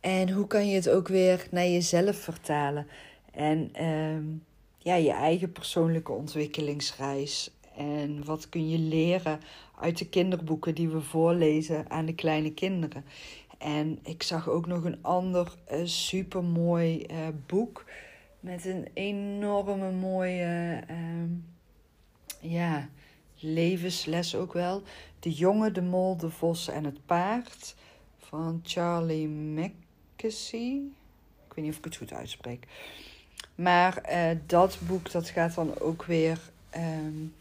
en 0.00 0.30
hoe 0.30 0.46
kan 0.46 0.68
je 0.68 0.74
het 0.74 0.88
ook 0.88 1.08
weer 1.08 1.46
naar 1.50 1.66
jezelf 1.66 2.16
vertalen? 2.16 2.86
En 3.32 3.84
um, 3.84 4.44
ja, 4.78 4.94
je 4.94 5.12
eigen 5.12 5.52
persoonlijke 5.52 6.12
ontwikkelingsreis. 6.12 7.50
En 7.76 8.24
wat 8.24 8.48
kun 8.48 8.68
je 8.68 8.78
leren 8.78 9.40
uit 9.80 9.98
de 9.98 10.08
kinderboeken 10.08 10.74
die 10.74 10.88
we 10.88 11.00
voorlezen 11.00 11.90
aan 11.90 12.06
de 12.06 12.14
kleine 12.14 12.52
kinderen? 12.52 13.04
En 13.62 13.98
ik 14.02 14.22
zag 14.22 14.48
ook 14.48 14.66
nog 14.66 14.84
een 14.84 15.02
ander 15.02 15.54
uh, 15.72 15.80
supermooi 15.84 17.06
uh, 17.10 17.16
boek. 17.46 17.84
Met 18.40 18.64
een 18.64 18.88
enorme 18.94 19.90
mooie 19.90 20.82
uh, 20.90 21.30
ja, 22.40 22.88
levensles 23.38 24.34
ook 24.34 24.52
wel. 24.52 24.82
De 25.18 25.32
jongen, 25.32 25.74
de 25.74 25.82
mol, 25.82 26.16
de 26.16 26.30
vos 26.30 26.68
en 26.68 26.84
het 26.84 27.06
paard. 27.06 27.74
Van 28.18 28.60
Charlie 28.64 29.28
Mackesy. 29.28 30.80
Ik 31.46 31.54
weet 31.54 31.64
niet 31.64 31.72
of 31.72 31.78
ik 31.78 31.84
het 31.84 31.96
goed 31.96 32.12
uitspreek. 32.12 32.66
Maar 33.54 34.02
uh, 34.10 34.38
dat 34.46 34.78
boek 34.86 35.10
dat 35.10 35.28
gaat 35.28 35.54
dan 35.54 35.78
ook 35.80 36.04
weer 36.04 36.38
um, 36.76 37.34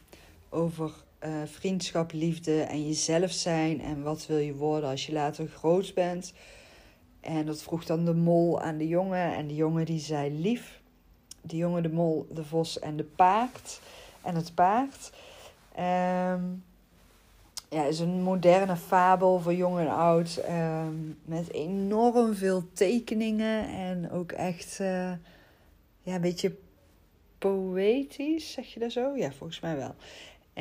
over 0.49 0.91
uh, 1.25 1.31
vriendschap, 1.45 2.11
liefde 2.11 2.61
en 2.61 2.87
jezelf 2.87 3.31
zijn. 3.31 3.81
En 3.81 4.03
wat 4.03 4.25
wil 4.27 4.37
je 4.37 4.55
worden 4.55 4.89
als 4.89 5.05
je 5.05 5.13
later 5.13 5.47
groot 5.47 5.93
bent. 5.93 6.33
En 7.19 7.45
dat 7.45 7.61
vroeg 7.63 7.85
dan 7.85 8.05
de 8.05 8.13
mol 8.13 8.61
aan 8.61 8.77
de 8.77 8.87
jongen. 8.87 9.35
En 9.35 9.47
de 9.47 9.55
jongen 9.55 9.85
die 9.85 9.99
zei 9.99 10.41
lief. 10.41 10.81
De 11.41 11.57
jongen, 11.57 11.83
de 11.83 11.91
mol, 11.91 12.27
de 12.31 12.43
vos 12.43 12.79
en 12.79 12.97
de 12.97 13.03
paard. 13.03 13.79
En 14.21 14.35
het 14.35 14.55
paard. 14.55 15.11
Um, 15.79 16.63
ja, 17.69 17.85
is 17.85 17.99
een 17.99 18.21
moderne 18.21 18.75
fabel 18.75 19.39
voor 19.39 19.53
jong 19.53 19.79
en 19.79 19.89
oud. 19.89 20.41
Um, 20.49 21.19
met 21.25 21.51
enorm 21.51 22.35
veel 22.35 22.63
tekeningen. 22.73 23.67
En 23.67 24.11
ook 24.11 24.31
echt 24.31 24.77
uh, 24.81 25.11
ja, 26.01 26.15
een 26.15 26.21
beetje 26.21 26.55
poëtisch, 27.37 28.51
zeg 28.51 28.73
je 28.73 28.79
dat 28.79 28.91
zo? 28.91 29.15
Ja, 29.15 29.31
volgens 29.31 29.59
mij 29.59 29.77
wel. 29.77 29.95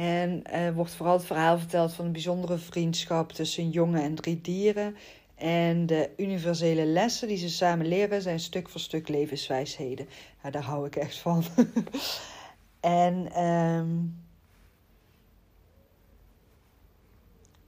En 0.00 0.42
uh, 0.52 0.71
wordt 0.75 0.95
vooral 0.95 1.16
het 1.16 1.26
verhaal 1.26 1.59
verteld 1.59 1.92
van 1.92 2.04
een 2.04 2.12
bijzondere 2.12 2.59
vriendschap 2.59 3.33
tussen 3.33 3.62
een 3.62 3.71
jongen 3.71 4.02
en 4.02 4.14
drie 4.14 4.40
dieren. 4.40 4.97
En 5.35 5.87
de 5.87 6.11
universele 6.16 6.85
lessen 6.85 7.28
die 7.28 7.37
ze 7.37 7.49
samen 7.49 7.87
leren 7.87 8.23
zijn 8.23 8.40
stuk 8.40 8.69
voor 8.69 8.80
stuk 8.80 9.09
levenswijsheden. 9.09 10.09
Ja, 10.42 10.50
daar 10.50 10.62
hou 10.62 10.87
ik 10.87 10.97
echt 10.97 11.19
van. 11.19 11.45
en 12.80 13.45
um, 13.45 14.23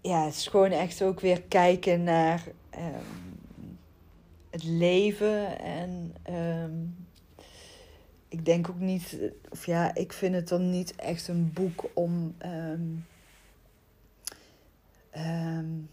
ja, 0.00 0.24
het 0.24 0.34
is 0.34 0.46
gewoon 0.46 0.70
echt 0.70 1.02
ook 1.02 1.20
weer 1.20 1.42
kijken 1.42 2.02
naar 2.02 2.44
um, 2.78 3.78
het 4.50 4.64
leven 4.64 5.58
en 5.60 6.14
um, 6.30 7.01
ik 8.32 8.44
denk 8.44 8.68
ook 8.68 8.78
niet, 8.78 9.18
of 9.50 9.66
ja, 9.66 9.94
ik 9.94 10.12
vind 10.12 10.34
het 10.34 10.48
dan 10.48 10.70
niet 10.70 10.94
echt 10.96 11.28
een 11.28 11.52
boek 11.52 11.84
om. 11.94 12.34
Um, 12.46 13.06
um, 15.16 15.90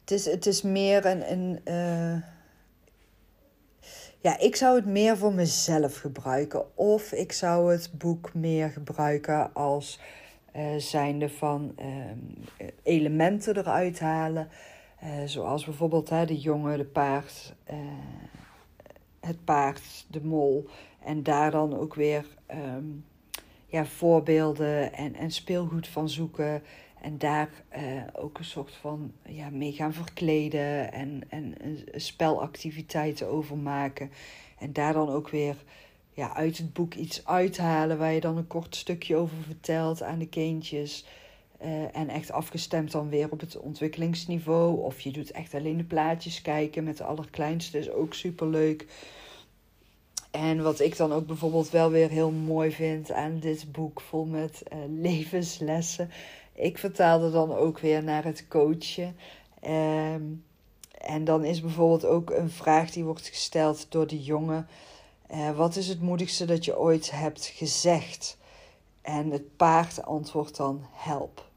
het, 0.00 0.10
is, 0.10 0.24
het 0.24 0.46
is 0.46 0.62
meer 0.62 1.06
een. 1.06 1.32
een 1.32 1.60
uh, 1.64 2.22
ja, 4.20 4.38
ik 4.38 4.56
zou 4.56 4.76
het 4.76 4.86
meer 4.86 5.16
voor 5.16 5.32
mezelf 5.32 5.96
gebruiken. 5.96 6.76
Of 6.76 7.12
ik 7.12 7.32
zou 7.32 7.72
het 7.72 7.90
boek 7.98 8.34
meer 8.34 8.70
gebruiken 8.70 9.54
als 9.54 10.00
uh, 10.56 10.76
zijnde 10.76 11.28
van 11.28 11.74
um, 11.80 12.44
elementen 12.82 13.56
eruit 13.56 14.00
halen. 14.00 14.48
Uh, 15.04 15.08
zoals 15.24 15.64
bijvoorbeeld 15.64 16.08
hè, 16.08 16.26
de 16.26 16.38
jongen, 16.38 16.78
de 16.78 16.84
paard, 16.84 17.54
het 19.20 19.44
paard, 19.44 20.06
de 20.08 20.24
mol. 20.24 20.68
En 21.04 21.22
daar 21.22 21.50
dan 21.50 21.76
ook 21.76 21.94
weer 21.94 22.26
um, 22.54 23.04
ja, 23.66 23.86
voorbeelden 23.86 24.92
en, 24.92 25.14
en 25.14 25.30
speelgoed 25.30 25.88
van 25.88 26.08
zoeken. 26.08 26.62
En 27.00 27.18
daar 27.18 27.48
uh, 27.76 28.02
ook 28.12 28.38
een 28.38 28.44
soort 28.44 28.74
van 28.74 29.12
ja, 29.26 29.50
mee 29.50 29.72
gaan 29.72 29.92
verkleden 29.92 30.92
en, 30.92 31.22
en 31.28 31.54
spelactiviteiten 31.94 33.28
over 33.28 33.56
maken. 33.56 34.10
En 34.58 34.72
daar 34.72 34.92
dan 34.92 35.08
ook 35.08 35.28
weer 35.28 35.56
ja, 36.12 36.34
uit 36.34 36.58
het 36.58 36.72
boek 36.72 36.94
iets 36.94 37.26
uithalen 37.26 37.98
waar 37.98 38.12
je 38.12 38.20
dan 38.20 38.36
een 38.36 38.46
kort 38.46 38.76
stukje 38.76 39.16
over 39.16 39.36
vertelt 39.36 40.02
aan 40.02 40.18
de 40.18 40.28
kindjes. 40.28 41.06
Uh, 41.64 41.96
en 41.96 42.08
echt 42.08 42.32
afgestemd 42.32 42.92
dan 42.92 43.08
weer 43.08 43.30
op 43.30 43.40
het 43.40 43.58
ontwikkelingsniveau. 43.58 44.82
Of 44.82 45.00
je 45.00 45.10
doet 45.10 45.30
echt 45.30 45.54
alleen 45.54 45.76
de 45.76 45.84
plaatjes 45.84 46.42
kijken 46.42 46.84
met 46.84 46.96
de 46.96 47.04
allerkleinste, 47.04 47.78
is 47.78 47.90
ook 47.90 48.14
super 48.14 48.46
leuk. 48.46 48.86
En 50.30 50.62
wat 50.62 50.80
ik 50.80 50.96
dan 50.96 51.12
ook 51.12 51.26
bijvoorbeeld 51.26 51.70
wel 51.70 51.90
weer 51.90 52.08
heel 52.08 52.30
mooi 52.30 52.72
vind 52.72 53.12
aan 53.12 53.38
dit 53.38 53.72
boek 53.72 54.00
vol 54.00 54.24
met 54.24 54.62
uh, 54.72 54.78
levenslessen. 54.88 56.10
Ik 56.52 56.78
vertaalde 56.78 57.30
dan 57.30 57.54
ook 57.54 57.78
weer 57.78 58.04
naar 58.04 58.24
het 58.24 58.48
coachen. 58.48 59.16
Um, 59.66 60.44
en 60.98 61.24
dan 61.24 61.44
is 61.44 61.60
bijvoorbeeld 61.60 62.04
ook 62.04 62.30
een 62.30 62.50
vraag 62.50 62.90
die 62.90 63.04
wordt 63.04 63.26
gesteld 63.26 63.86
door 63.88 64.06
de 64.06 64.22
jongen. 64.22 64.68
Uh, 65.30 65.56
wat 65.56 65.76
is 65.76 65.88
het 65.88 66.00
moedigste 66.00 66.44
dat 66.44 66.64
je 66.64 66.78
ooit 66.78 67.10
hebt 67.10 67.46
gezegd? 67.46 68.38
En 69.02 69.30
het 69.30 69.56
paard 69.56 70.02
antwoordt 70.02 70.56
dan 70.56 70.86
help. 70.92 71.49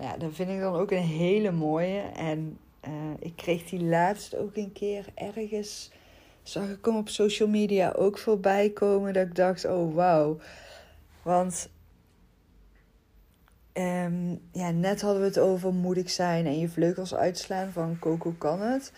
Ja, 0.00 0.16
dat 0.16 0.30
vind 0.32 0.50
ik 0.50 0.60
dan 0.60 0.74
ook 0.74 0.90
een 0.90 0.98
hele 0.98 1.50
mooie. 1.50 2.00
En 2.00 2.58
uh, 2.88 2.92
ik 3.18 3.36
kreeg 3.36 3.64
die 3.64 3.82
laatst 3.82 4.36
ook 4.36 4.56
een 4.56 4.72
keer 4.72 5.06
ergens. 5.14 5.90
Zag 6.42 6.68
ik 6.68 6.84
hem 6.84 6.96
op 6.96 7.08
social 7.08 7.48
media 7.48 7.92
ook 7.92 8.18
voorbij 8.18 8.70
komen. 8.70 9.12
Dat 9.12 9.26
ik 9.26 9.34
dacht: 9.34 9.64
oh 9.64 9.94
wauw. 9.94 10.38
Want 11.22 11.68
Um, 13.78 14.40
ja, 14.52 14.70
net 14.70 15.00
hadden 15.00 15.20
we 15.20 15.26
het 15.26 15.38
over 15.38 15.74
moedig 15.74 16.10
zijn 16.10 16.46
en 16.46 16.58
je 16.58 16.68
vleugels 16.68 17.14
uitslaan 17.14 17.72
van 17.72 17.98
Coco 17.98 18.34
kan 18.38 18.60
het. 18.60 18.92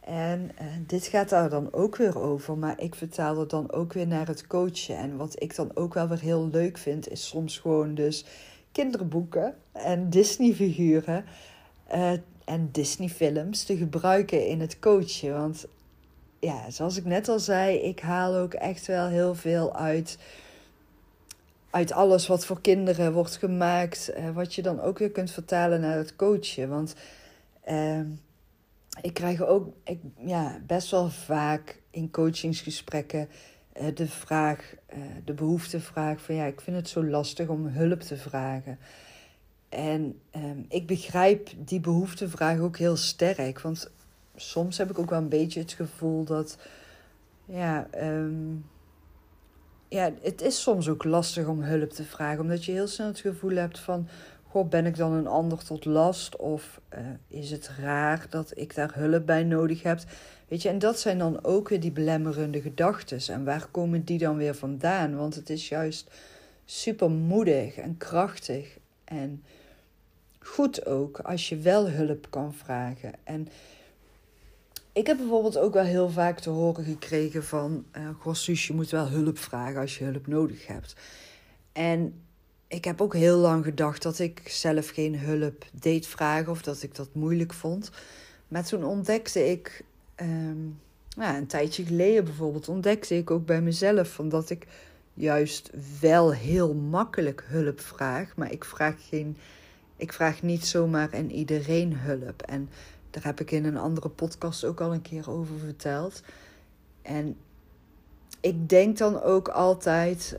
En 0.00 0.50
uh, 0.60 0.66
dit 0.86 1.06
gaat 1.06 1.28
daar 1.28 1.50
dan 1.50 1.72
ook 1.72 1.96
weer 1.96 2.18
over, 2.18 2.58
maar 2.58 2.80
ik 2.80 2.94
vertaal 2.94 3.38
het 3.38 3.50
dan 3.50 3.72
ook 3.72 3.92
weer 3.92 4.06
naar 4.06 4.26
het 4.26 4.46
coachen. 4.46 4.96
En 4.96 5.16
wat 5.16 5.42
ik 5.42 5.56
dan 5.56 5.70
ook 5.74 5.94
wel 5.94 6.08
weer 6.08 6.20
heel 6.20 6.48
leuk 6.48 6.78
vind, 6.78 7.08
is 7.08 7.28
soms 7.28 7.58
gewoon 7.58 7.94
dus 7.94 8.24
kinderboeken 8.78 9.54
en 9.72 10.10
Disney-figuren 10.10 11.24
uh, 11.94 12.12
en 12.44 12.68
Disney-films 12.72 13.64
te 13.64 13.76
gebruiken 13.76 14.46
in 14.46 14.60
het 14.60 14.78
coachen. 14.78 15.32
Want 15.32 15.66
ja, 16.40 16.70
zoals 16.70 16.96
ik 16.96 17.04
net 17.04 17.28
al 17.28 17.38
zei, 17.38 17.76
ik 17.76 18.00
haal 18.00 18.34
ook 18.34 18.54
echt 18.54 18.86
wel 18.86 19.06
heel 19.06 19.34
veel 19.34 19.76
uit 19.76 20.18
uit 21.70 21.92
alles 21.92 22.26
wat 22.26 22.44
voor 22.44 22.60
kinderen 22.60 23.12
wordt 23.12 23.36
gemaakt, 23.36 24.10
uh, 24.16 24.30
wat 24.30 24.54
je 24.54 24.62
dan 24.62 24.80
ook 24.80 24.98
weer 24.98 25.10
kunt 25.10 25.30
vertalen 25.30 25.80
naar 25.80 25.96
het 25.96 26.16
coachen. 26.16 26.68
Want 26.68 26.94
uh, 27.68 28.00
ik 29.00 29.14
krijg 29.14 29.42
ook 29.44 29.72
ik, 29.84 30.00
ja, 30.24 30.60
best 30.66 30.90
wel 30.90 31.08
vaak 31.08 31.80
in 31.90 32.10
coachingsgesprekken 32.10 33.28
de 33.94 34.08
vraag, 34.08 34.74
uh, 34.94 34.98
de 35.24 35.32
behoeftevraag 35.32 36.20
van 36.20 36.34
ja, 36.34 36.44
ik 36.44 36.60
vind 36.60 36.76
het 36.76 36.88
zo 36.88 37.04
lastig 37.04 37.48
om 37.48 37.66
hulp 37.66 38.00
te 38.00 38.16
vragen. 38.16 38.78
En 39.68 40.20
ehm, 40.30 40.62
ik 40.68 40.86
begrijp 40.86 41.48
die 41.56 41.80
behoeftevraag 41.80 42.58
ook 42.58 42.76
heel 42.76 42.96
sterk, 42.96 43.60
want 43.60 43.90
soms 44.36 44.78
heb 44.78 44.90
ik 44.90 44.98
ook 44.98 45.10
wel 45.10 45.18
een 45.18 45.28
beetje 45.28 45.60
het 45.60 45.72
gevoel 45.72 46.24
dat 46.24 46.58
ja. 47.44 47.88
Um, 48.02 48.64
ja, 49.88 50.12
het 50.22 50.42
is 50.42 50.62
soms 50.62 50.88
ook 50.88 51.04
lastig 51.04 51.46
om 51.46 51.62
hulp 51.62 51.90
te 51.90 52.04
vragen, 52.04 52.40
omdat 52.40 52.64
je 52.64 52.72
heel 52.72 52.86
snel 52.86 53.06
het 53.06 53.18
gevoel 53.18 53.56
hebt 53.56 53.78
van, 53.78 54.08
goh, 54.48 54.68
ben 54.68 54.86
ik 54.86 54.96
dan 54.96 55.12
een 55.12 55.26
ander 55.26 55.64
tot 55.64 55.84
last? 55.84 56.36
Of 56.36 56.80
uh, 56.94 57.00
is 57.28 57.50
het 57.50 57.70
raar 57.80 58.26
dat 58.30 58.52
ik 58.54 58.74
daar 58.74 58.94
hulp 58.94 59.26
bij 59.26 59.44
nodig 59.44 59.82
heb? 59.82 60.00
Weet 60.48 60.62
je, 60.62 60.68
en 60.68 60.78
dat 60.78 61.00
zijn 61.00 61.18
dan 61.18 61.44
ook 61.44 61.68
weer 61.68 61.80
die 61.80 61.90
belemmerende 61.90 62.60
gedachten. 62.60 63.34
En 63.34 63.44
waar 63.44 63.66
komen 63.70 64.04
die 64.04 64.18
dan 64.18 64.36
weer 64.36 64.54
vandaan? 64.54 65.16
Want 65.16 65.34
het 65.34 65.50
is 65.50 65.68
juist 65.68 66.10
super 66.64 67.10
moedig 67.10 67.76
en 67.76 67.96
krachtig 67.96 68.78
en 69.04 69.42
goed 70.38 70.86
ook 70.86 71.18
als 71.18 71.48
je 71.48 71.56
wel 71.56 71.88
hulp 71.88 72.26
kan 72.30 72.54
vragen. 72.54 73.12
En 73.24 73.48
ik 74.92 75.06
heb 75.06 75.16
bijvoorbeeld 75.16 75.58
ook 75.58 75.74
wel 75.74 75.84
heel 75.84 76.10
vaak 76.10 76.38
te 76.38 76.50
horen 76.50 76.84
gekregen 76.84 77.44
van... 77.44 77.84
Uh, 77.96 78.08
goh, 78.18 78.34
Suus, 78.34 78.66
je 78.66 78.72
moet 78.72 78.90
wel 78.90 79.08
hulp 79.08 79.38
vragen 79.38 79.80
als 79.80 79.98
je 79.98 80.04
hulp 80.04 80.26
nodig 80.26 80.66
hebt. 80.66 80.96
En 81.72 82.22
ik 82.68 82.84
heb 82.84 83.00
ook 83.00 83.14
heel 83.14 83.38
lang 83.38 83.64
gedacht 83.64 84.02
dat 84.02 84.18
ik 84.18 84.42
zelf 84.48 84.88
geen 84.88 85.18
hulp 85.18 85.64
deed 85.72 86.06
vragen... 86.06 86.52
of 86.52 86.62
dat 86.62 86.82
ik 86.82 86.94
dat 86.94 87.14
moeilijk 87.14 87.52
vond. 87.52 87.90
Maar 88.48 88.64
toen 88.64 88.84
ontdekte 88.84 89.50
ik... 89.50 89.84
Um, 90.20 90.80
ja, 91.08 91.36
een 91.36 91.46
tijdje 91.46 91.84
geleden 91.84 92.24
bijvoorbeeld 92.24 92.68
ontdekte 92.68 93.16
ik 93.16 93.30
ook 93.30 93.46
bij 93.46 93.60
mezelf... 93.60 94.08
Van 94.08 94.28
dat 94.28 94.50
ik 94.50 94.66
juist 95.14 95.70
wel 96.00 96.32
heel 96.32 96.74
makkelijk 96.74 97.44
hulp 97.46 97.80
vraag... 97.80 98.36
maar 98.36 98.52
ik 98.52 98.64
vraag, 98.64 98.94
geen, 99.08 99.36
ik 99.96 100.12
vraag 100.12 100.42
niet 100.42 100.66
zomaar 100.66 101.10
en 101.10 101.30
iedereen 101.30 101.96
hulp... 101.96 102.42
En 102.42 102.68
daar 103.10 103.24
heb 103.24 103.40
ik 103.40 103.50
in 103.50 103.64
een 103.64 103.76
andere 103.76 104.08
podcast 104.08 104.64
ook 104.64 104.80
al 104.80 104.92
een 104.92 105.02
keer 105.02 105.30
over 105.30 105.58
verteld. 105.58 106.22
En 107.02 107.36
ik 108.40 108.68
denk 108.68 108.98
dan 108.98 109.22
ook 109.22 109.48
altijd. 109.48 110.38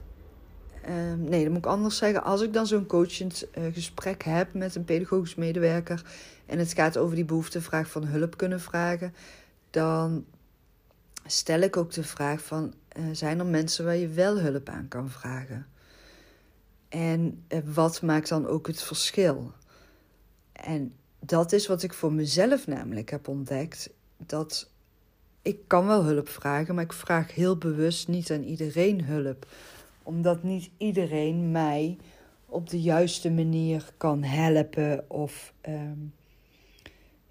Ehm, 0.82 1.24
nee, 1.24 1.44
dat 1.44 1.50
moet 1.50 1.65
ik 1.65 1.72
anders 1.72 1.98
zeggen. 1.98 2.24
Als 2.24 2.42
ik 2.42 2.54
dan 2.54 2.68
zo'n 2.68 2.86
coachend 2.86 3.48
uh, 3.58 3.63
gesprek 3.74 4.24
heb 4.24 4.54
met 4.54 4.76
een 4.76 4.86
pedagogisch 4.86 5.36
medewerker. 5.36 6.04
en 6.46 6.60
het 6.60 6.74
gaat 6.74 6.98
over 6.98 7.15
die 7.15 7.26
behoeftevraag 7.26 7.89
van 7.89 8.06
hulp 8.06 8.38
kunnen 8.38 8.62
vragen. 8.62 9.13
Dan 9.69 10.25
stel 11.25 11.60
ik 11.60 11.77
ook 11.77 11.91
de 11.91 12.03
vraag: 12.03 12.43
van, 12.43 12.73
uh, 12.97 13.03
zijn 13.12 13.39
er 13.39 13.45
mensen 13.45 13.86
waar 13.86 13.95
je 13.95 14.08
wel 14.08 14.39
hulp 14.39 14.69
aan 14.69 14.88
kan 14.88 15.10
vragen? 15.10 15.67
En 16.89 17.43
uh, 17.47 17.60
wat 17.65 18.01
maakt 18.01 18.29
dan 18.29 18.47
ook 18.47 18.67
het 18.67 18.82
verschil? 18.82 19.51
En 20.51 20.93
dat 21.19 21.51
is 21.51 21.67
wat 21.67 21.84
ik 21.84 21.93
voor 21.93 22.13
mezelf 22.13 22.67
namelijk 22.67 23.10
heb 23.10 23.27
ontdekt. 23.27 23.89
Dat 24.17 24.69
ik 25.41 25.67
kan 25.67 25.88
wel 25.88 26.03
hulp 26.03 26.29
vragen, 26.29 26.75
maar 26.75 26.84
ik 26.84 26.93
vraag 26.93 27.36
heel 27.36 27.58
bewust 27.58 28.08
niet 28.08 28.32
aan 28.32 28.43
iedereen 28.43 29.03
hulp. 29.03 29.47
Omdat 30.03 30.43
niet 30.43 30.69
iedereen 30.77 31.51
mij 31.51 31.97
op 32.45 32.69
de 32.69 32.82
juiste 32.82 33.32
manier 33.32 33.91
kan 33.97 34.23
helpen 34.23 35.10
of 35.10 35.53
um, 35.67 36.13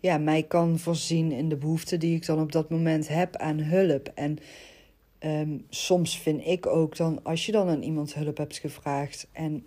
ja, 0.01 0.19
mij 0.19 0.43
kan 0.43 0.79
voorzien 0.79 1.33
in 1.33 1.49
de 1.49 1.57
behoeften 1.57 2.01
die 2.01 2.17
ik 2.17 2.27
dan 2.27 2.41
op 2.41 2.53
dat 2.53 2.71
moment 2.71 3.09
heb 3.09 3.37
aan 3.37 3.59
hulp. 3.59 4.13
En 4.15 4.39
um, 5.21 5.67
soms 5.69 6.19
vind 6.19 6.47
ik 6.47 6.67
ook 6.67 6.97
dan, 6.97 7.23
als 7.23 7.47
je 7.47 7.53
dan 7.53 7.69
aan 7.69 7.83
iemand 7.83 8.15
hulp 8.15 8.37
hebt 8.37 8.59
gevraagd 8.59 9.29
en 9.33 9.67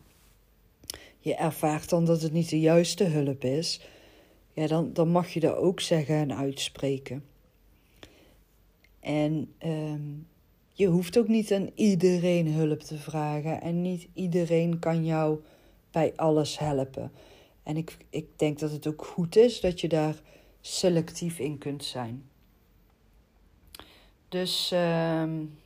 je 1.20 1.36
ervaart 1.36 1.89
dan 1.89 2.06
dat 2.06 2.22
het 2.22 2.32
niet 2.32 2.50
de 2.50 2.60
juiste 2.60 3.04
hulp 3.04 3.44
is, 3.44 3.82
ja, 4.54 4.67
dan, 4.67 4.94
dan 4.94 5.10
mag 5.10 5.30
je 5.30 5.39
dat 5.39 5.56
ook 5.56 5.80
zeggen 5.80 6.15
en 6.15 6.36
uitspreken. 6.36 7.24
En 9.00 9.54
um, 9.65 10.28
je 10.74 10.88
hoeft 10.88 11.17
ook 11.17 11.28
niet 11.28 11.54
aan 11.54 11.70
iedereen 11.76 12.48
hulp 12.48 12.80
te 12.80 12.98
vragen. 12.98 13.62
En 13.62 13.82
niet 13.82 14.08
iedereen 14.13 14.80
kan 14.80 15.06
jou 15.06 15.39
bij 15.91 16.13
alles 16.15 16.60
helpen. 16.60 17.12
En 17.63 17.78
ik, 17.78 17.97
ik 18.10 18.26
denk 18.36 18.60
dat 18.60 18.71
het 18.71 18.88
ook 18.88 19.06
goed 19.06 19.36
is 19.36 19.60
dat 19.60 19.82
je 19.82 19.88
daar 19.88 20.15
selectief 20.62 21.39
in 21.39 21.58
kunt 21.58 21.84
zijn. 21.84 22.30
Dus 24.30 24.71
um, 24.74 25.60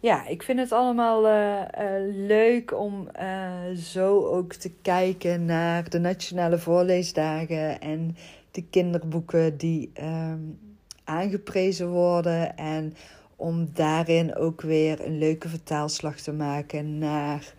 ja, 0.00 0.26
ik 0.26 0.42
vind 0.42 0.58
het 0.58 0.72
allemaal 0.72 1.26
uh, 1.26 1.60
uh, 1.60 2.26
leuk 2.26 2.78
om 2.78 3.08
uh, 3.20 3.70
zo 3.76 4.26
ook 4.26 4.52
te 4.52 4.70
kijken 4.82 5.44
naar 5.44 5.90
de 5.90 5.98
nationale 5.98 6.58
voorleesdagen 6.58 7.80
en 7.80 8.16
de 8.50 8.64
kinderboeken 8.64 9.56
die 9.56 9.92
um, 10.02 10.58
aangeprezen 11.04 11.88
worden. 11.88 12.56
En 12.56 12.94
om 13.36 13.68
daarin 13.72 14.34
ook 14.34 14.60
weer 14.60 15.06
een 15.06 15.18
leuke 15.18 15.48
vertaalslag 15.48 16.16
te 16.16 16.32
maken 16.32 16.98
naar 16.98 17.54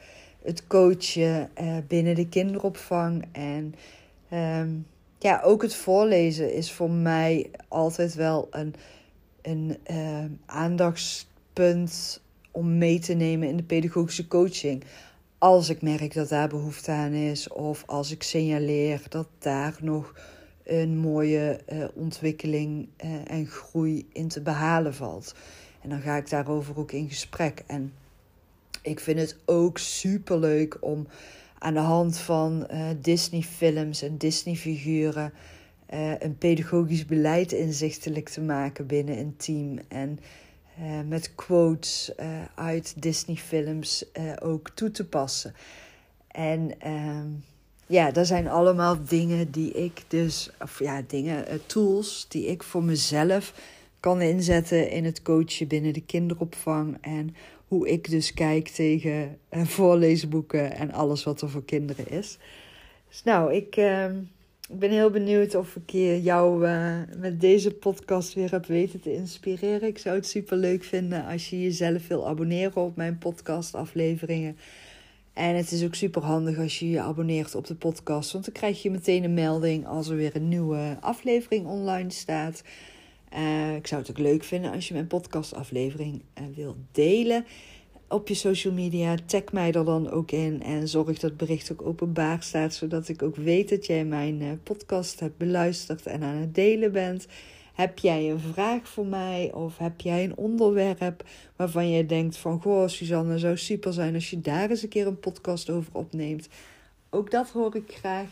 het 0.46 0.68
coachen 0.68 1.50
binnen 1.88 2.16
de 2.16 2.30
kinderopvang. 2.30 3.26
En 3.32 3.76
um, 4.34 4.86
ja, 5.20 5.42
ook 5.44 5.62
het 5.62 5.76
voorlezen 5.76 6.54
is 6.54 6.72
voor 6.72 6.92
mij 6.92 7.50
altijd 7.68 8.14
wel 8.14 8.48
een, 8.52 8.76
een 9.42 10.40
aandachtspunt 10.46 12.22
om 12.52 12.78
mee 12.78 13.00
te 13.00 13.14
nemen 13.14 13.48
in 13.48 13.58
de 13.58 13.64
pedagogische 13.64 14.28
coaching. 14.28 14.84
Als 15.38 15.70
ik 15.70 15.82
merk 15.82 16.14
dat 16.14 16.30
daar 16.30 16.48
behoefte 16.48 16.92
aan 16.92 17.14
is, 17.14 17.48
of 17.48 17.84
als 17.86 18.12
ik 18.12 18.24
signaleer 18.24 19.02
dat 19.10 19.28
daar 19.40 19.76
nog 19.82 20.14
een 20.64 20.98
mooie 20.98 21.60
uh, 21.74 21.86
ontwikkeling 21.94 22.88
uh, 23.04 23.12
en 23.28 23.46
groei 23.46 24.08
in 24.14 24.28
te 24.28 24.42
behalen 24.42 24.94
valt. 24.94 25.36
En 25.82 25.90
dan 25.90 26.02
ga 26.02 26.16
ik 26.16 26.30
daarover 26.30 26.78
ook 26.78 26.92
in 26.92 27.10
gesprek. 27.10 27.64
En 27.68 27.94
ik 28.86 29.00
vind 29.00 29.20
het 29.20 29.38
ook 29.46 29.78
super 29.78 30.40
leuk 30.40 30.78
om 30.80 31.08
aan 31.60 31.74
de 31.74 31.80
hand 31.80 32.18
van 32.18 32.68
uh, 32.72 32.88
Disney-films 33.02 34.02
en 34.02 34.18
Disney-figuren 34.18 35.34
een 36.20 36.38
pedagogisch 36.38 37.06
beleid 37.06 37.52
inzichtelijk 37.52 38.30
te 38.30 38.42
maken 38.42 38.88
binnen 38.88 39.18
een 39.18 39.36
team. 39.38 39.80
En 39.88 40.20
uh, 40.80 41.00
met 41.08 41.36
quotes 41.36 42.12
uit 42.56 43.02
Disney-films 43.02 44.06
ook 44.42 44.70
toe 44.70 44.92
te 44.92 45.06
passen. 45.06 45.54
En 46.28 46.80
ehm, 46.80 47.28
ja, 47.88 48.12
dat 48.12 48.28
zijn 48.28 48.48
allemaal 48.48 48.98
dingen 49.08 49.52
die 49.52 49.72
ik 49.72 50.04
dus, 50.08 50.50
of 50.62 50.80
ja, 50.80 51.02
dingen, 51.08 51.46
tools 51.66 52.26
die 52.30 52.46
ik 52.46 52.64
voor 52.64 52.84
mezelf 52.84 53.54
kan 54.00 54.22
inzetten 54.22 54.90
in 54.90 55.06
het 55.06 55.22
coachen 55.22 55.68
binnen 55.68 55.94
de 55.94 56.06
kinderopvang. 56.06 56.98
En 57.02 57.36
ik 57.84 58.10
dus 58.10 58.34
kijk 58.34 58.68
tegen 58.68 59.38
uh, 59.52 59.66
voorleesboeken 59.66 60.76
en 60.76 60.92
alles 60.92 61.24
wat 61.24 61.42
er 61.42 61.50
voor 61.50 61.66
kinderen 61.66 62.10
is. 62.10 62.38
Dus 63.10 63.24
nou, 63.24 63.54
ik, 63.54 63.76
ehm, 63.76 64.16
ben 64.70 64.92
heel 64.92 65.10
benieuwd 65.10 65.56
of 65.56 65.76
ik 65.76 65.92
jou 66.24 66.68
uh, 66.68 67.00
met 67.18 67.42
deze 67.42 67.72
podcast 67.72 68.34
weer 68.34 68.52
heb 68.52 68.66
weten 68.66 69.00
te 69.00 69.14
inspireren. 69.14 69.88
Ik 69.88 69.98
zou 69.98 70.16
het 70.16 70.28
super 70.28 70.58
leuk 70.58 70.84
vinden 70.84 71.26
als 71.26 71.50
je 71.50 71.62
jezelf 71.62 72.08
wil 72.08 72.28
abonneren 72.28 72.82
op 72.82 72.96
mijn 72.96 73.18
podcastafleveringen. 73.18 74.58
En 75.34 75.56
het 75.56 75.72
is 75.72 75.84
ook 75.84 75.96
super 75.96 76.22
handig 76.22 76.58
als 76.58 76.80
je 76.80 76.90
je 76.90 77.02
abonneert 77.02 77.56
op 77.56 77.68
de 77.68 77.76
podcast, 77.76 78.32
want 78.32 78.46
dan 78.46 78.54
krijg 78.54 78.82
je 78.82 78.92
meteen 78.92 79.24
een 79.24 79.34
melding 79.34 79.88
als 79.88 80.10
er 80.10 80.16
weer 80.16 80.36
een 80.36 80.50
nieuwe 80.50 80.98
aflevering 81.00 81.66
online 81.66 82.12
staat. 82.12 82.64
Uh, 83.36 83.76
ik 83.76 83.88
zou 83.88 84.02
het 84.02 84.10
ook 84.10 84.18
leuk 84.18 84.44
vinden 84.44 84.72
als 84.72 84.88
je 84.88 84.94
mijn 84.94 85.08
podcastaflevering 85.08 86.22
uh, 86.40 86.46
wilt 86.56 86.78
delen 86.92 87.46
op 88.08 88.28
je 88.28 88.34
social 88.34 88.74
media. 88.74 89.16
Tag 89.26 89.52
mij 89.52 89.72
er 89.72 89.86
dan 89.86 90.10
ook 90.10 90.32
in 90.32 90.64
en 90.64 90.88
zorg 90.88 91.06
dat 91.08 91.22
het 91.22 91.38
bericht 91.38 91.72
ook 91.72 91.82
openbaar 91.82 92.44
staat, 92.44 92.74
zodat 92.74 93.08
ik 93.08 93.22
ook 93.24 93.36
weet 93.36 93.70
dat 93.70 93.86
jij 93.86 94.06
mijn 94.06 94.42
uh, 94.42 94.52
podcast 94.64 95.20
hebt 95.20 95.38
beluisterd 95.38 96.06
en 96.06 96.24
aan 96.24 96.36
het 96.36 96.56
delen 96.56 96.92
bent. 96.92 97.28
Heb 97.74 98.00
jij 98.00 98.30
een 98.30 98.40
vraag 98.40 98.88
voor 98.88 99.06
mij 99.06 99.52
of 99.54 99.78
heb 99.78 100.02
jij 100.02 100.24
een 100.24 100.38
onderwerp 100.38 101.24
waarvan 101.56 101.90
jij 101.90 102.06
denkt 102.06 102.38
van... 102.38 102.62
Goh, 102.62 102.88
Suzanne, 102.88 103.40
zou 103.40 103.58
super 103.58 103.94
zijn 103.94 104.14
als 104.14 104.30
je 104.30 104.42
daar 104.42 104.70
eens 104.70 104.84
een 104.84 104.90
keer 104.90 105.08
een 105.08 105.20
podcast 105.20 105.70
over 105.70 105.92
opneemt. 105.92 106.48
Ook 107.10 107.32
dat 107.32 107.50
hoor 107.50 107.76
ik 107.76 107.92
graag. 107.92 108.28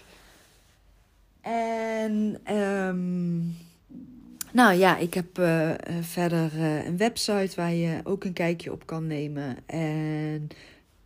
En 1.42 2.38
um, 2.56 3.56
nou 4.54 4.74
ja, 4.74 4.98
ik 4.98 5.14
heb 5.14 5.38
uh, 5.40 5.72
verder 6.02 6.52
uh, 6.56 6.86
een 6.86 6.98
website 6.98 7.56
waar 7.56 7.74
je 7.74 8.00
ook 8.04 8.24
een 8.24 8.34
kijkje 8.34 8.72
op 8.72 8.86
kan 8.86 9.08
nemen. 9.08 9.58
En 9.66 10.48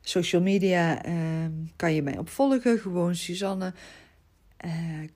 social 0.02 0.42
media 0.42 1.06
um, 1.06 1.72
kan 1.76 1.94
je 1.94 2.02
mij 2.02 2.18
opvolgen. 2.18 2.80
Gewoon 2.80 3.16
Suzanne 3.16 3.74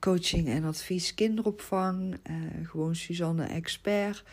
coaching 0.00 0.48
en 0.48 0.64
advies 0.64 1.14
kinderopvang. 1.14 2.16
Gewoon 2.62 2.96
Suzanne 2.96 3.44
Expert. 3.44 4.24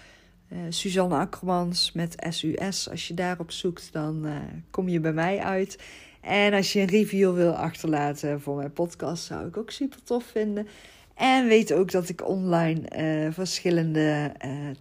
Suzanne 0.69 1.15
Akkermans 1.15 1.91
met 1.91 2.15
SUS. 2.29 2.89
Als 2.89 3.07
je 3.07 3.13
daarop 3.13 3.51
zoekt, 3.51 3.89
dan 3.91 4.27
kom 4.69 4.89
je 4.89 4.99
bij 4.99 5.13
mij 5.13 5.39
uit. 5.39 5.77
En 6.21 6.53
als 6.53 6.73
je 6.73 6.79
een 6.79 6.87
review 6.87 7.35
wil 7.35 7.51
achterlaten 7.51 8.41
voor 8.41 8.55
mijn 8.55 8.73
podcast, 8.73 9.23
zou 9.23 9.47
ik 9.47 9.57
ook 9.57 9.71
super 9.71 10.03
tof 10.03 10.23
vinden. 10.23 10.67
En 11.19 11.47
weet 11.47 11.73
ook 11.73 11.91
dat 11.91 12.09
ik 12.09 12.27
online 12.27 12.81
verschillende 13.31 14.31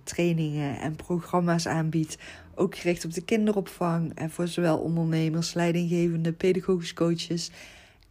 trainingen 0.02 0.78
en 0.78 0.96
programma's 0.96 1.66
aanbied. 1.66 2.18
Ook 2.54 2.76
gericht 2.76 3.04
op 3.04 3.14
de 3.14 3.24
kinderopvang. 3.24 4.14
En 4.14 4.30
voor 4.30 4.48
zowel 4.48 4.78
ondernemers, 4.78 5.54
leidinggevende, 5.54 6.32
pedagogische 6.32 6.94
coaches 6.94 7.50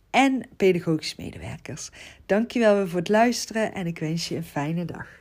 en 0.09 0.43
pedagogisch 0.57 1.15
medewerkers. 1.15 1.89
Dankjewel 2.25 2.75
weer 2.75 2.89
voor 2.89 2.99
het 2.99 3.09
luisteren 3.09 3.73
en 3.73 3.87
ik 3.87 3.99
wens 3.99 4.27
je 4.27 4.35
een 4.35 4.43
fijne 4.43 4.85
dag. 4.85 5.16